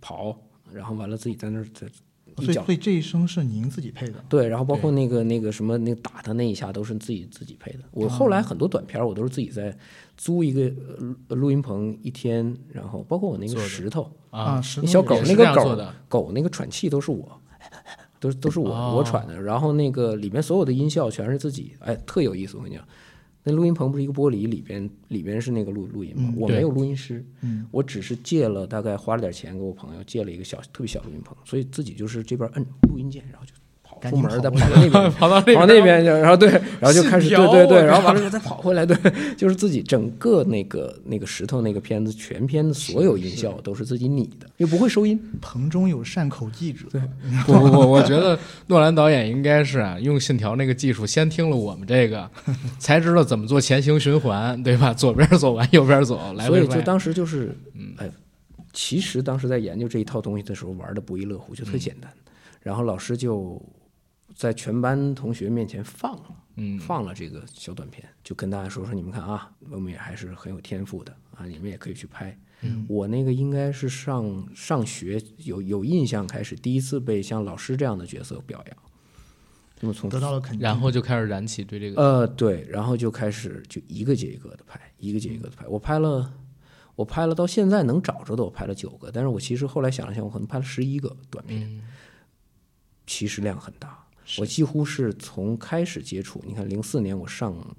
[0.01, 0.39] 跑，
[0.75, 1.87] 然后完了自己在那儿在
[2.37, 4.15] 一脚所以所以这一声是您自己配的。
[4.27, 7.79] 对，然后包括那个那个什么那个打他那一下都是自己自己配的。
[7.91, 9.75] 我后来很多短片儿我都是自己在
[10.17, 10.69] 租一个
[11.29, 15.77] 呃录音棚一天，然后包括我那个石头啊，石那小狗那个狗
[16.09, 17.41] 狗那个喘气都是我，
[18.19, 19.41] 都都是我、哦我喘的。
[19.41, 22.57] 然后那个里面所有的音效全是自己，哎，特有意思。
[22.57, 22.85] 我跟你讲，
[23.47, 27.65] 那录音棚不是一个玻璃，里边里边是那个录录音吗，嗯我没有录音师，嗯。
[27.71, 33.53] 我只是借了大概花了点钱给我朋友借了一个小特别小录音棚，所以自己就是这边摁录音键，然后就
[34.01, 35.11] 跑出门儿再跑 跑到那边。
[35.11, 38.95] 跑到那跑那边去，然后对，然后就开始对对对，然后完了之后再跑回来，对，
[39.35, 45.19] 就是自己整个那个那个石头那个片子全片的所有音效都是自己拟的，又不会收音。
[45.41, 47.01] 棚中有善口记者，对，
[47.45, 48.37] 不不不，我觉得
[48.67, 52.29] 诺兰导演应该是啊，用信条那个技术，先听了我们这个，
[52.79, 54.93] 才知道怎么做前行循环，对吧？
[54.93, 56.57] 左边走完，右边走，来回。
[56.57, 57.55] 所以就当时就是，
[57.97, 58.09] 哎，
[58.73, 62.11] 其实当时在研究这一套东西的时候玩的不亦乐乎，就特简单。
[62.61, 63.61] 然后老师就
[64.35, 66.43] 在全班同学面前放了。
[66.57, 72.37] 嗯，放了这个小短片，就跟大家说说，你们看啊，我们也还是很有天赋的啊，你们也可以去拍。
[72.61, 78.77] 嗯我那个应该是上上学有有印象开始，第一次被像老师这样的角色表扬。
[79.81, 80.61] 那么从得到了肯定。
[80.61, 85.67] 然后就开始燃起对这个，呃对，然后就开始就一个接一个的拍，一个接一个的拍。
[85.67, 86.33] 我拍了，
[86.95, 91.81] 我拍了到现在能找着的，我拍了九个，但是我其实后来想了想，我可能拍了十一个短片，嗯，
[93.05, 94.04] 其实量很大。
[94.37, 97.75] 我几乎是从开始接触，你看零四年我上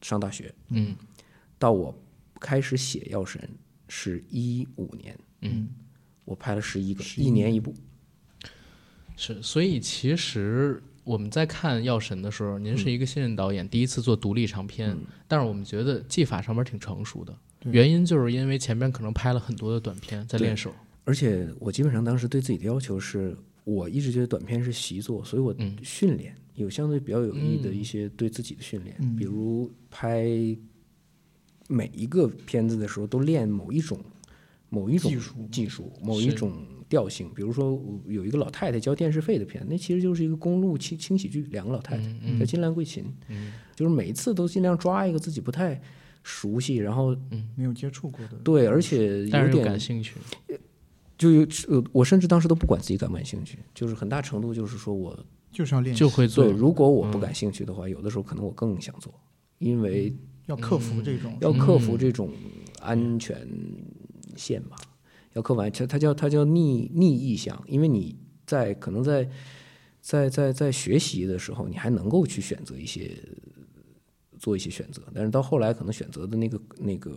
[0.00, 0.96] 上大学，嗯，
[1.58, 1.96] 到我
[2.40, 3.40] 开始写《药神》
[3.88, 5.68] 是一五年，嗯，
[6.24, 7.30] 我拍了十一个，一。
[7.30, 7.74] 年一部。
[9.16, 14.96] 是，所以其实我们在看《药神》的时候，您是一个新人导演，第一次做独立长片，
[15.28, 17.32] 但是我们觉得技法上面挺成熟的，
[17.62, 20.74] 原因就是因为前面可能拍了很多的短片在练手，
[21.04, 29.16] 而且我基本上当时对自己的要求是，我一直觉得短片是习作，所以我训练、有相对比较有益的一些对自己的训练，嗯。
[29.16, 30.26] 比如拍
[31.68, 33.98] 每一个片子的时候都练某一种
[34.68, 36.52] 某一种技术技术，某一种
[36.88, 37.30] 调性。
[37.34, 43.04] 比如说有一个老太太交电视费的片，那其实就是一个公路轻轻喜剧，两个老太太嗯叫金兰桂琴，
[43.74, 45.80] 就是每一次都尽量抓一个自己不太
[46.22, 47.16] 熟悉，然后
[47.56, 50.16] 没有接触过的，对，而且但是又有点感兴趣，
[51.16, 55.18] 就有呃，我甚至当时都不管自己感不感兴趣，就是很大程度就是说我
[55.52, 56.44] 就是要练，就会做。
[56.44, 56.52] 对，。
[56.52, 59.14] 如果我不感兴趣的话，有的时候可能我更想做，
[59.58, 60.14] 因为
[60.46, 61.36] 要克服这种。
[61.40, 62.30] 要克服这种
[62.80, 63.48] 安全
[64.36, 64.76] 线吧，
[65.34, 69.28] 要克服安它它叫它叫逆逆意向，因为你在可能在
[70.00, 73.16] 在在在学习的时候，你还能够去选择一些
[74.38, 77.16] 做一些选择，但是到后来可能选择的那个那个，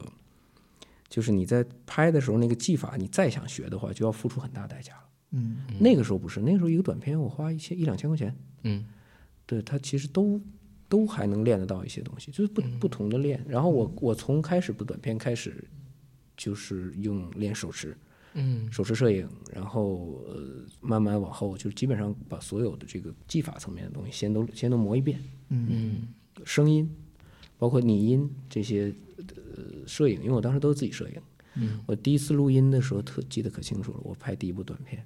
[1.09, 5.03] 就是你在拍的时候那个技法，你再想学的话，就要付出很大代价了。
[5.31, 5.57] 嗯。
[5.79, 8.85] 那个时候不是，那个时候一个短片我花一千一两千块钱，嗯。
[9.45, 10.41] 对它其实都
[10.89, 13.43] 都还能练得到一些东西，就是不不同的练。
[13.47, 15.63] 然后我我从开始不短片开始，
[16.35, 17.95] 就是用练手持，
[18.33, 18.69] 嗯。
[18.71, 25.67] 手持摄影，然后呃慢慢往后就基本上把所有的这个技法层面的东西先都先都磨一遍，嗯。
[25.69, 26.07] 嗯。
[26.43, 26.89] 声音，
[27.57, 29.23] 包括拟音这些呃
[29.85, 31.21] 摄影，因为我当时都是自己摄影。
[31.55, 35.03] 嗯，我第一次录音的时候特记得可清楚了，我拍第一部短片，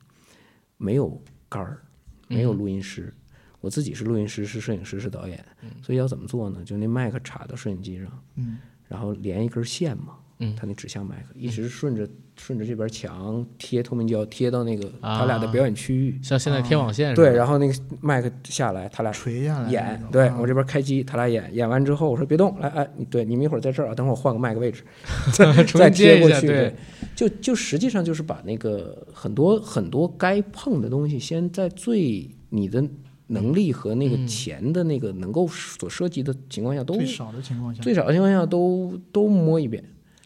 [0.78, 1.82] 没有杆儿，
[2.28, 3.14] 没有录音师，
[3.62, 5.70] 我自己是录音师，是摄影师，是导演，嗯。
[5.82, 6.64] 所以要怎么做呢？
[6.64, 8.58] 就那麦克插到摄影机上，嗯。
[8.88, 10.54] 然后连一根线嘛，嗯。
[10.56, 15.20] 它那指向麦克一直顺着顺着这边墙贴透明胶贴到那个啊。
[15.20, 24.84] 他俩的表演区域，像现在贴网线似对，然后那个麦克下来，他俩垂下来演，对我这边开机，他俩演，演完之后我说别动，来，哎，对你们一会儿在这儿啊，等会儿我换个麦克位置，
[25.34, 26.76] 再再贴过去，对，
[27.16, 32.84] 就就实际上就是把那个很多很多该碰的东西，先在最你的
[33.28, 39.82] 能力和那个钱的那个能够所涉及的情况下，都最少的情况下，最少的情况下都都摸一遍，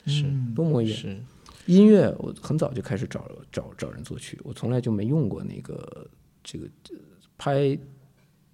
[0.06, 0.97] 是嗯都摸一遍。
[0.97, 1.24] 是，
[1.66, 6.08] 音乐我很早就开始找找找人作曲，我从来就没用过那个
[6.43, 6.97] 这个呃
[7.38, 7.78] 拍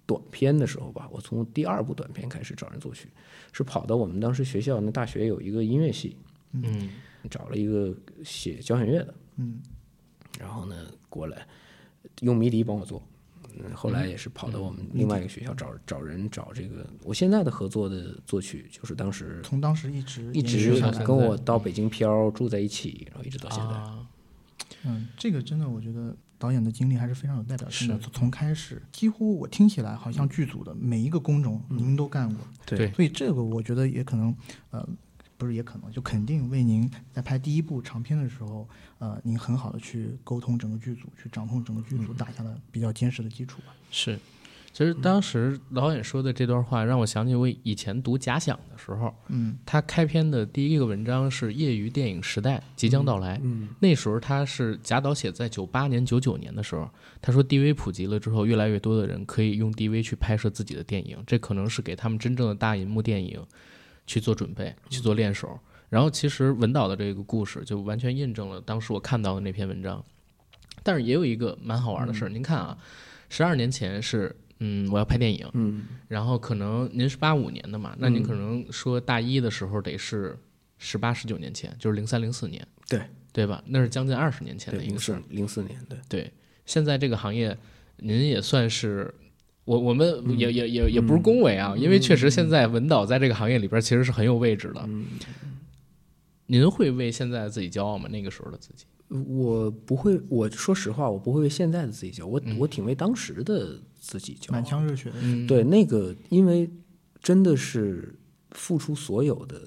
[0.06, 3.08] 短片的时候吧，我从第二部短片开始找人作曲，
[3.52, 6.16] 是跑到我们当时学校那大学有一个音乐系，
[6.52, 6.90] 嗯
[7.30, 7.94] 找了一个
[8.24, 9.60] 写交响乐的，嗯
[10.40, 11.46] 然后呢过来
[12.20, 13.02] 用迷笛帮我做。
[13.58, 23.74] 嗯，后来也是跑到我们另外一个学校找找人找这个，我现在的合作的作曲就是当时从当时一直一直跟我到北京漂住在一起，然后一直到现在。
[23.74, 24.06] 啊，
[24.84, 27.98] 嗯，这个真的，我觉得导演的经历还是非常有代表性的。
[28.12, 34.34] 从开始，几乎我听起来好像剧组的每一个工种您都干过，对所以这个我觉得也可能，
[34.70, 34.88] 呃，
[35.42, 38.68] 不是也可能，就肯定为您在拍第一部长片的时候，
[38.98, 43.74] 呃，您很好的去沟通整个剧组，去掌控整个剧组，打下了比较坚实的基础吧。
[43.90, 44.18] 是。
[44.74, 53.36] 其实当时导演说的这段话，让我想起我以前读假想的时候，嗯他开篇的第一个文章是《业余电影时代即将到来》。
[53.42, 56.88] 嗯那时候他是贾导写在九八年、九九年的时候，
[57.20, 63.44] 他说 DV 普及了之后，越来越多的人可以用 DV 去拍摄自己的电影，这可能是给他们真正的大银幕电影
[64.06, 65.58] 去做准备、去做练手。
[65.88, 70.02] 然后其实文导的这个故事就完全印证了当时我看到的那篇文章。
[70.82, 72.76] 但是也有一个蛮好玩的事儿，您看啊，
[73.28, 80.36] 十二年前是嗯我要拍电影，嗯然后可能您是八五年的嘛，那您可能说大一的时候得是
[80.78, 83.62] 十八十九年前，就是零三零四年，对对吧？
[83.66, 85.22] 那是将近二十年前的一个事儿。
[85.28, 86.32] 零四年，对，对，
[86.66, 87.56] 现在这个行业，
[87.98, 89.14] 您也算是。
[89.64, 94.88] 我我们也也也也不是恭维啊，因为确实现在文导在这个行业里边其实是很有位置的。
[96.46, 98.08] 您会为现在的自己骄傲吗？
[98.10, 98.84] 那个时候的自己？
[99.08, 104.64] 我不会，我说实话，我不会为现在的自己骄傲，我、我挺为当时的自己骄傲满。
[104.64, 106.68] 腔热血，嗯，对，那个因为
[107.22, 108.14] 真的是
[108.50, 109.60] 付出所有的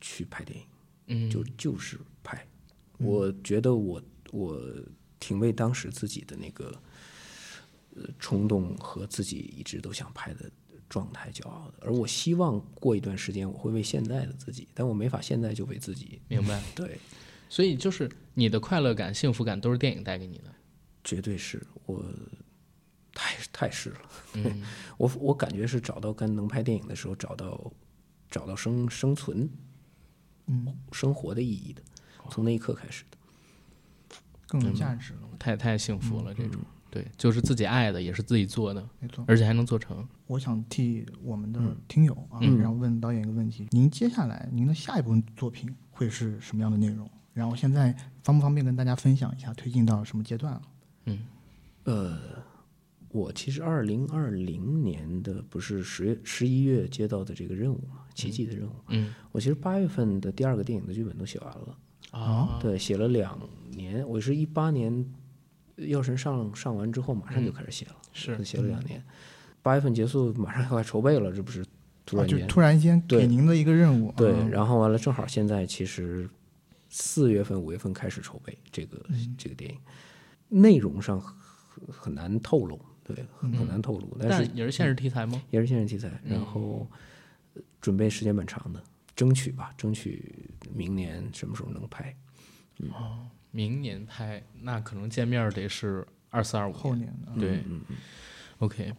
[0.00, 0.64] 去拍电影，
[1.06, 2.46] 嗯，就就是拍。
[2.98, 4.60] 我觉得我我
[5.20, 6.72] 挺为当时自己的那个呃
[8.18, 10.50] 冲动和自己一直都想拍的
[10.88, 16.20] 状态骄傲的，而我希望过一段时间我会为现在的自己，但我没法现在就为自己。
[16.28, 16.62] 明白。
[16.74, 16.98] 对，
[17.48, 20.44] 所以就是你的快乐感、幸福感都是电影带给你的。
[21.04, 22.04] 绝对是我
[23.12, 24.00] 太太是了。
[24.34, 24.62] 嗯
[24.98, 27.72] 我我感觉是找到跟能拍电影的时候找到
[28.30, 29.48] 找到生生存
[30.46, 31.82] 嗯，生活的意义的，
[32.30, 33.18] 从那一刻开始的。
[34.46, 36.62] 更有价值了，太太幸福了，这种
[36.98, 39.24] 对，就是自己爱的，也是自己做的，没错。
[39.28, 40.06] 而且还能做成。
[40.26, 47.08] 我想替我们的听友啊，嗯然后问导演一个问题：您接下来您的下一部作品会是什么样的内容？
[47.32, 47.94] 然后现在
[48.24, 50.62] 方不方便跟大家分享一下推进到什么阶段了？
[51.84, 52.18] 呃，
[53.10, 58.72] 我其实二零二零年的不是十月十一月接到的这个任务嘛，奇迹的任务。
[58.88, 61.78] 嗯，我其实八月份的第二个电影的剧本都写完了，
[62.10, 63.38] 啊，对，写了两
[63.70, 64.92] 年，我是一八年
[65.78, 69.02] 《药神上》上完之后，马上就开始写了，是写了两年，
[69.62, 71.64] 八月份结束，马上要筹备了，这不是
[72.04, 74.48] 突啊，就然间、突然间对给您的一个任务，对，啊。
[74.50, 76.28] 然后完了，正好现在其实
[76.88, 79.34] 四月份、五月份开始筹备这个、嗯。
[79.38, 79.78] 这个电影，
[80.48, 81.36] 内容上很
[81.88, 85.40] 很难透露，对，很很难透露，但是但也是现实题材吗？
[85.50, 86.86] 也是现实题材，然后
[87.54, 88.82] 呃准备时间蛮长的，
[89.14, 92.16] 争取吧，争取明年什么时候能拍。
[93.50, 97.80] 明年拍，那可能见面得是二四二五后年啊对、嗯
[98.58, 98.92] o k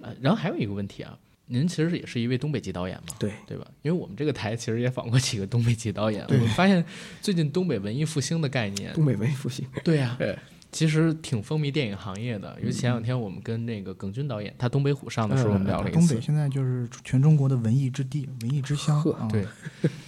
[0.00, 3.66] 呃，然后还有一个问题啊，您其实也是一位东北籍导演嘛，对，对吧？
[3.82, 6.84] 因为我们这个台其实也访过几个东北籍导演，我们发现
[7.20, 10.38] 最近东北文艺复兴的概念，东北文艺复兴，对呀、对。
[10.72, 12.56] 其实挺风靡电影行业的。
[12.60, 19.44] 因为前两天我们跟那个耿军导演，他东北虎上的时候，我们聊了一次东北，现在就是全中国的文艺之地、文艺之乡啊，对，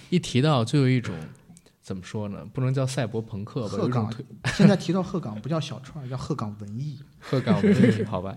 [0.09, 1.13] 一提到就有一种
[1.83, 2.47] 怎么说呢？
[2.53, 4.11] 不能叫赛博朋克吧，鹤岗
[4.55, 6.97] 现在提到鹤岗不叫小串儿，叫鹤岗文艺。
[7.19, 8.35] 鹤岗文艺，好吧？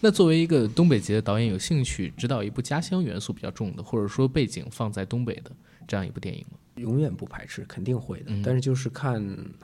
[0.00, 5.52] 那作为一个东北籍的导演，有兴趣指导一部家乡元素比较重的，或者说背景放在东北的
[5.86, 6.58] 这样一部电影吗？
[6.76, 9.14] 永远不排斥，肯定会的，嗯但是就是看、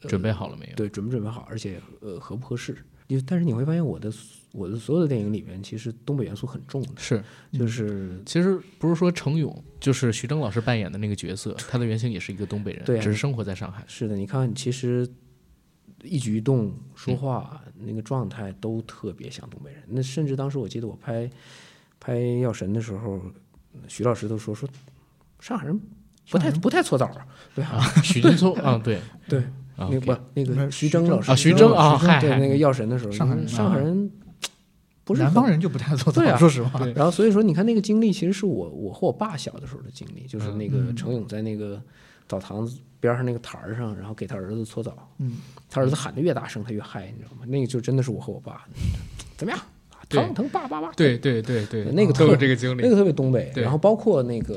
[0.02, 0.76] 呃准备好了没有？
[0.76, 2.76] 对准不准备好，而且呃合不合适。
[3.06, 4.12] 因为但是你会发现我的
[4.52, 7.22] 我的所有的电影里面，其实东北元素很重的，是，
[7.52, 13.84] 就是其实不是说程勇，就是徐峥老师扮演的那个角色，他的原型也是一个东北人，对啊只是生活在上海。
[13.86, 15.08] 是的，你看，其实
[16.02, 19.82] 一举一动、说话、那个状态都特别像东北人。
[19.86, 21.30] 那甚至当时我记得我拍
[22.00, 23.20] 拍《药神》的时候，
[23.88, 24.68] 徐老师都说说
[25.40, 25.80] 上海人
[26.30, 34.10] 不太不太搓澡儿，对啊，许君聪， 啊，对对，啊那个不那个徐峥老师啊，徐峥啊，对那个《药神》的时候，上海人上海人
[35.04, 36.86] 不是很南方人就不太做对啊说实话。
[36.94, 41.82] 然后所以说，你看那个经历，其实是我我和我爸小的时候的经历，就是那个嗯程勇在那个
[42.28, 47.46] 澡堂子边上那个台儿上，然后给他儿子搓澡，嗯，他儿子喊的越大声，他越嗨，你知道吗？
[47.46, 48.64] 那个就真的是我和我爸，
[49.36, 49.60] 怎么样？
[50.08, 52.90] 对疼疼爸爸爸，对对对对，那个都有特这个经历那。
[52.90, 53.50] 个特别东北。
[53.56, 54.56] 然后包括那个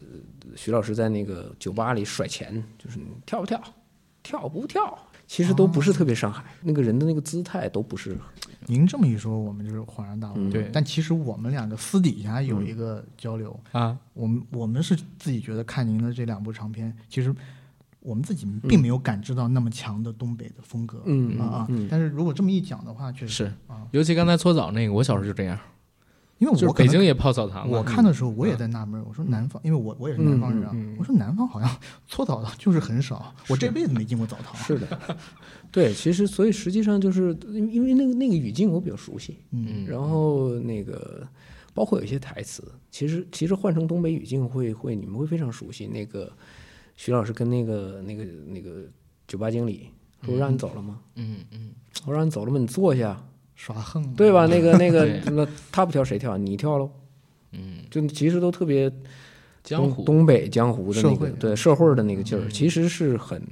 [0.00, 3.62] 呃徐老师在那个酒吧里甩钱，就是跳不跳，
[4.26, 4.98] 跳不跳，
[5.28, 8.18] 其实都不是特别上海，那个人的那个姿态都不是。
[8.66, 10.34] 您这么一说，我们就是恍然大悟。
[10.36, 17.32] 嗯对但其实我们两个私底下有一个交流，啊，我们我们是自己觉得看您的这两部长片，其实
[18.00, 21.00] 我们自己并没有感知到那么强的东北的风格。
[21.04, 21.86] 嗯啊啊嗯！
[21.88, 25.56] 但是如果这么一讲的话，确实是啊，尤其刚才搓澡那个，我小时候就这样，
[26.38, 31.70] 因为就是我北京也泡澡堂我看的时候我也在纳闷，我说南方，因为我我也是南方人啊我说南方好像
[32.06, 34.54] 搓澡的就是很少，我这辈子没进过澡堂。
[34.56, 35.16] 是的，
[35.72, 41.26] 对，其实所以实际上就是因因为那个那个语境我比较熟悉，嗯，然后那个
[41.72, 45.86] 包括有一些台词，其实其实换成东北语境会会你们会非常熟悉。
[45.86, 46.30] 那个
[46.96, 48.82] 徐老师跟那个那个那个
[49.26, 49.88] 酒吧经理
[50.22, 51.00] 说让你走了吗？
[51.14, 51.70] 嗯嗯，
[52.06, 52.58] 我让你走了吗？
[52.58, 53.22] 你坐下，
[53.56, 54.46] 耍横对吧？
[54.46, 55.20] 那个 那个对。
[55.32, 56.36] 那他不跳谁跳？
[56.38, 56.88] 你跳喽。
[57.52, 58.92] 嗯，就其实都特别
[59.64, 60.04] 江湖。
[60.04, 62.50] 东北江湖的那个对社会的那个劲儿，嗯。
[62.50, 63.42] 其实是很，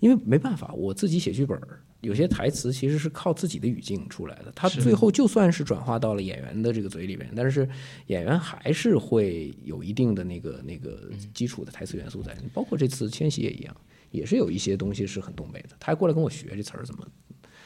[0.00, 7.68] 因为没办法，我自己写剧本儿，有些台词其实是靠自己的语境出来的，他最后就算是转化到了演员的这个嘴里边，但是
[8.06, 11.18] 演员还是会有一定的那个那个嗯。
[11.34, 13.76] 基础的台词元素在，包括这次千玺也一样，
[14.10, 17.06] 也是有一些东西是很东北的，他还过来跟我学这词儿怎么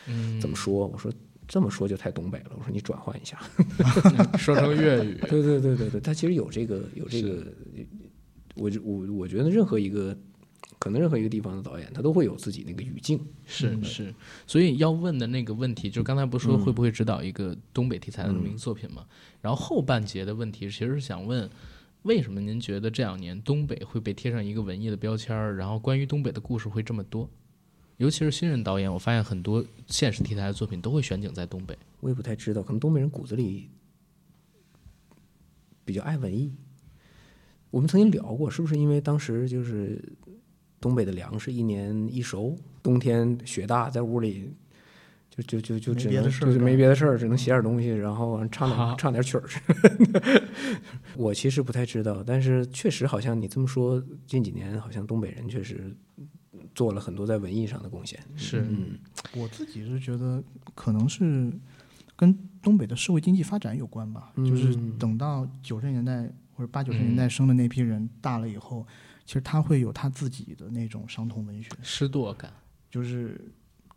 [0.08, 0.40] 嗯。
[0.40, 1.12] 怎么说，我说。
[1.48, 3.38] 这么说就太东北了，我说你转换一下。
[4.36, 7.46] 说成粤语，对对对对对，他其实有这个有这个，
[8.56, 10.16] 我就我我觉得任何一个
[10.78, 13.20] 可能任何一个地方的导演，他都会有自己那个语境。
[13.44, 14.14] 是是，
[14.46, 19.06] 所以要问的那个问题，就是刚才不是说会不会指导一个东北题材的这么一个作品嘛？
[19.40, 21.48] 然后后半节的问题其实是想问，
[22.02, 27.30] 为什么您觉得这两年东北会被贴上一个文艺的标签儿，然后关于东北的故事会这么多？
[27.98, 31.76] 尤其是新人导演，我发现很多现实题材的作品都会选景在东北。
[32.00, 33.70] 我也不太知道，可能东北人骨子里
[35.84, 36.52] 比较爱文艺。
[37.70, 40.02] 我们曾经聊过，是不是因为当时就是
[40.80, 44.52] 东北的粮食一年一熟，冬天雪大，在屋里
[45.30, 49.44] 就就就就没只能就是别的事儿干没别的事儿，只能写点东西，然后唱唱点曲儿。
[51.16, 55.94] 我其实不太知道，但是确实好像你这么说，近几年好像东北人确实
[56.76, 58.22] 做了很多在文艺上的贡献。
[58.36, 58.96] 是嗯
[59.34, 60.40] 我自己是觉得
[60.76, 61.52] 可能是
[62.14, 68.86] 跟东北的社会经济发展有关吧，就是嗯等到九十年代或者八九十年代生的那批人大了以后，
[69.24, 72.52] 其实他会有他自己的那种伤痛文学，失落感，
[72.90, 73.40] 就是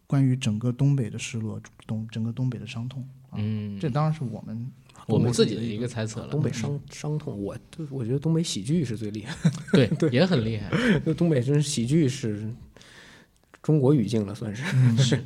[0.07, 3.37] 关于整个东北的失落，东整个东北的伤痛啊。
[3.37, 4.71] 嗯，这当然是我们
[5.07, 6.27] 我们自己的的一个猜测了。
[6.27, 7.57] 东北伤伤痛，我
[7.89, 9.35] 我觉得东北喜剧是最厉害。
[9.71, 10.69] 对 也很厉害，
[11.05, 12.53] 就东北真是喜剧是
[13.69, 14.63] 中国语境了，算是。
[14.97, 15.23] 是，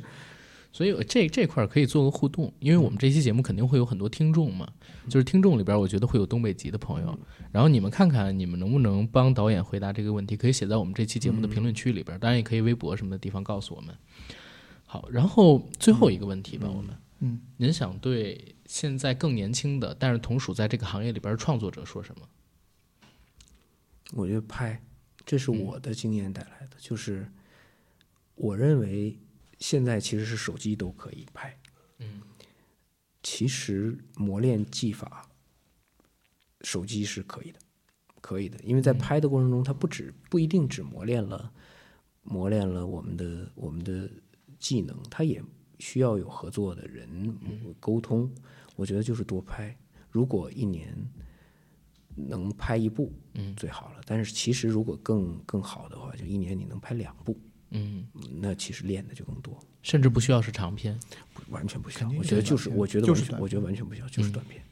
[0.70, 4.70] 所以这这块儿可以做个互动，因为我们这期节目肯定会有很多听众嘛，
[5.08, 7.18] 就是听众里边，我觉得会有东北籍的朋友，
[7.50, 13.96] 然后你们看看你们能不能帮导演回答这个问题，可以写在我们这期节目的评论区里边，当然也可以微博什么的地方告诉我们。
[14.84, 22.28] 好，然后最后一个问题吧，我们，嗯，您想对现在更年轻的，但是同属在这个行业里边的创作者说什么？
[24.12, 24.78] 我觉得拍，
[25.24, 27.26] 这是我的经验带来的，就是
[28.34, 29.18] 我认为
[29.58, 31.58] 现在其实是手机都可以拍，
[31.98, 32.20] 嗯，
[33.22, 35.28] 其实磨练技法，
[36.62, 37.58] 手机是可以的，
[38.20, 41.52] 可以的，因为在拍的过程中，它不止不一定只磨练了
[42.22, 44.10] 磨练了我们的我们的
[44.58, 45.42] 技能，它也
[45.78, 48.32] 需要有合作的人沟通。
[48.76, 49.76] 我觉得就是多拍，
[50.10, 50.96] 如果一年
[52.16, 53.54] 能拍一部，嗯。
[53.54, 54.00] 最好了。
[54.04, 57.38] 但是其实如果更更好的话，就一年你能拍两部，
[57.74, 58.06] 嗯，
[58.40, 59.58] 那其实练的就更多。
[59.82, 60.98] 甚至不需要是长篇，
[61.34, 64.62] 不完全不需要我觉得就是，我觉得完全，就是我觉得完全不需要，就是短片，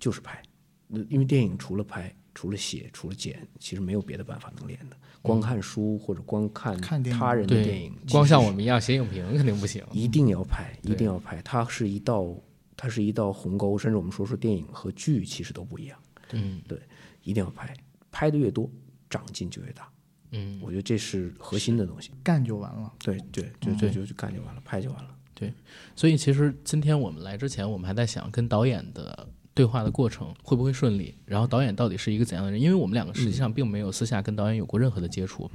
[0.00, 0.42] 就是拍。
[0.88, 4.96] 那因为电影除了拍、除了写、除了剪，其实没有别的办法能练的。
[5.20, 9.84] 光看书或者光看他人的电影，，光像我们一样写影评肯定不行。
[9.92, 11.42] 一定要拍，一定要拍。
[11.42, 12.34] 它是一道，
[12.76, 15.98] 它是一道鸿沟，甚至我们说说电影和剧其实都不一样。
[16.32, 16.80] 嗯对，
[17.22, 17.74] 一定要拍，
[18.10, 18.70] 拍的越多，
[19.10, 19.90] 长进就越大。
[20.30, 22.10] 嗯，我觉得这是核心的东西。
[22.22, 22.92] 干就完了。
[22.98, 25.10] 对对，就就就就干就完了，拍就完了。
[25.34, 25.52] 对
[25.94, 32.60] 所以其实今天我们来之前，我们还在想跟导演的对话的过程会不会顺利，然后导演到底是一个怎样的人？
[32.60, 35.48] 因为我们两个实际上并没有私下跟导演有过任何的接触，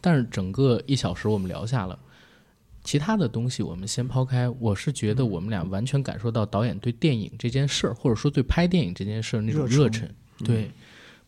[0.00, 1.98] 但是整个一小时我们聊下了。
[2.84, 10.10] 其他的东西我们先抛开，我是觉得我们俩完全感受到导演对电影这件事儿，或者说对拍电影这件事儿那种热热忱，
[10.44, 10.70] 对，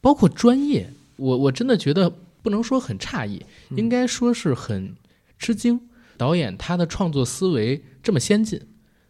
[0.01, 2.12] 包括专业，我我真的觉得
[2.45, 4.95] 不能说很诧异，应该说是很
[5.38, 5.80] 吃惊。
[6.18, 8.61] 导演他的创作思维这么先进，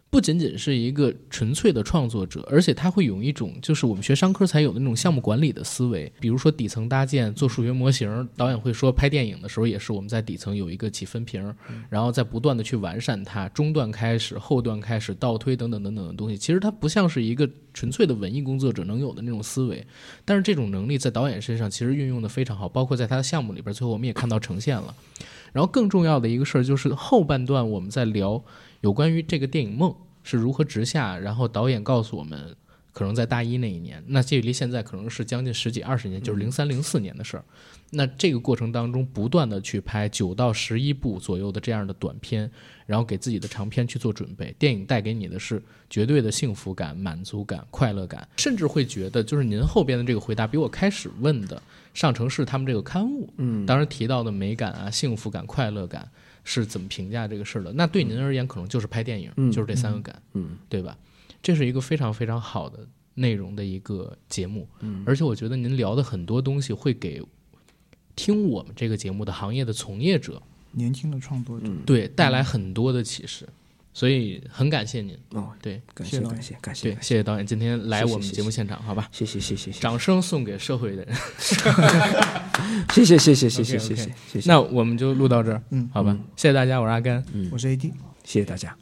[0.09, 6.09] 不仅仅是一个纯粹的创作者，而且他会有一种就是我们学商科才有的那种项目管理的思维。
[6.21, 11.53] 比如说底层搭建、做数学模型，导演会说拍电影的时候也是我们在底层有一个起分屏，
[11.89, 16.37] 然后再不断的去完善它，中段开始、后段开始、倒推等等等等的东西。
[16.37, 19.85] 其实它不像是一个纯粹的文艺工作者能有的那种思维，
[20.23, 24.95] 但是这种能力在导演身上其实运用的非常好，包括在他的项目里边，最后我们也看到呈现了。
[25.51, 28.43] 然后更重要的一个事儿就是后半段我们在聊
[28.85, 32.55] 有关于这个电影梦是如何直下，然后导演告诉我们，
[32.93, 37.43] 可能在大一那一年，那距离现在可能是将近十几二十年，就是零三零四年的事儿。
[37.89, 42.51] 那这个过程当中，不断的去拍九到十一部左右的这样的短片，
[42.85, 44.55] 然后给自己的长片去做准备。
[44.59, 45.59] 电影带给你的是
[45.89, 51.59] 绝对的幸福感、满足感、快乐感，甚至会觉得，就是您后边的这个回答比我开始问的
[51.95, 56.07] 上城市他们这个刊物，嗯，当时提到的美感啊、幸福感、快乐感
[56.45, 57.73] 是怎么评价这个事儿的？
[57.73, 60.57] 那对您而言，可能就是拍电影，嗯就是这三个感，嗯。
[60.69, 60.97] 对吧？
[61.41, 65.03] 这是一个非常非常好的内容的一个节目，嗯。
[65.05, 67.21] 而且我觉得您聊的很多东西会给
[68.15, 70.41] 听我们这个节目的行业的从业者，
[70.71, 73.47] 年轻的创作者，嗯，对带来很多的启示，
[73.95, 79.07] 所以很感谢您，哦，对感谢谢导演谢感谢感谢对，谢谢导演今天来我们节目现场，好吧？
[79.09, 81.15] 谢谢谢谢谢谢掌声送给社会的人。
[82.93, 86.13] 谢谢谢谢谢谢谢谢谢谢，那我们就录到这儿，嗯，好吧？
[86.35, 87.23] 谢谢大家，我是阿甘。
[87.31, 87.89] 嗯我是 AD。
[88.25, 88.75] 谢谢大家。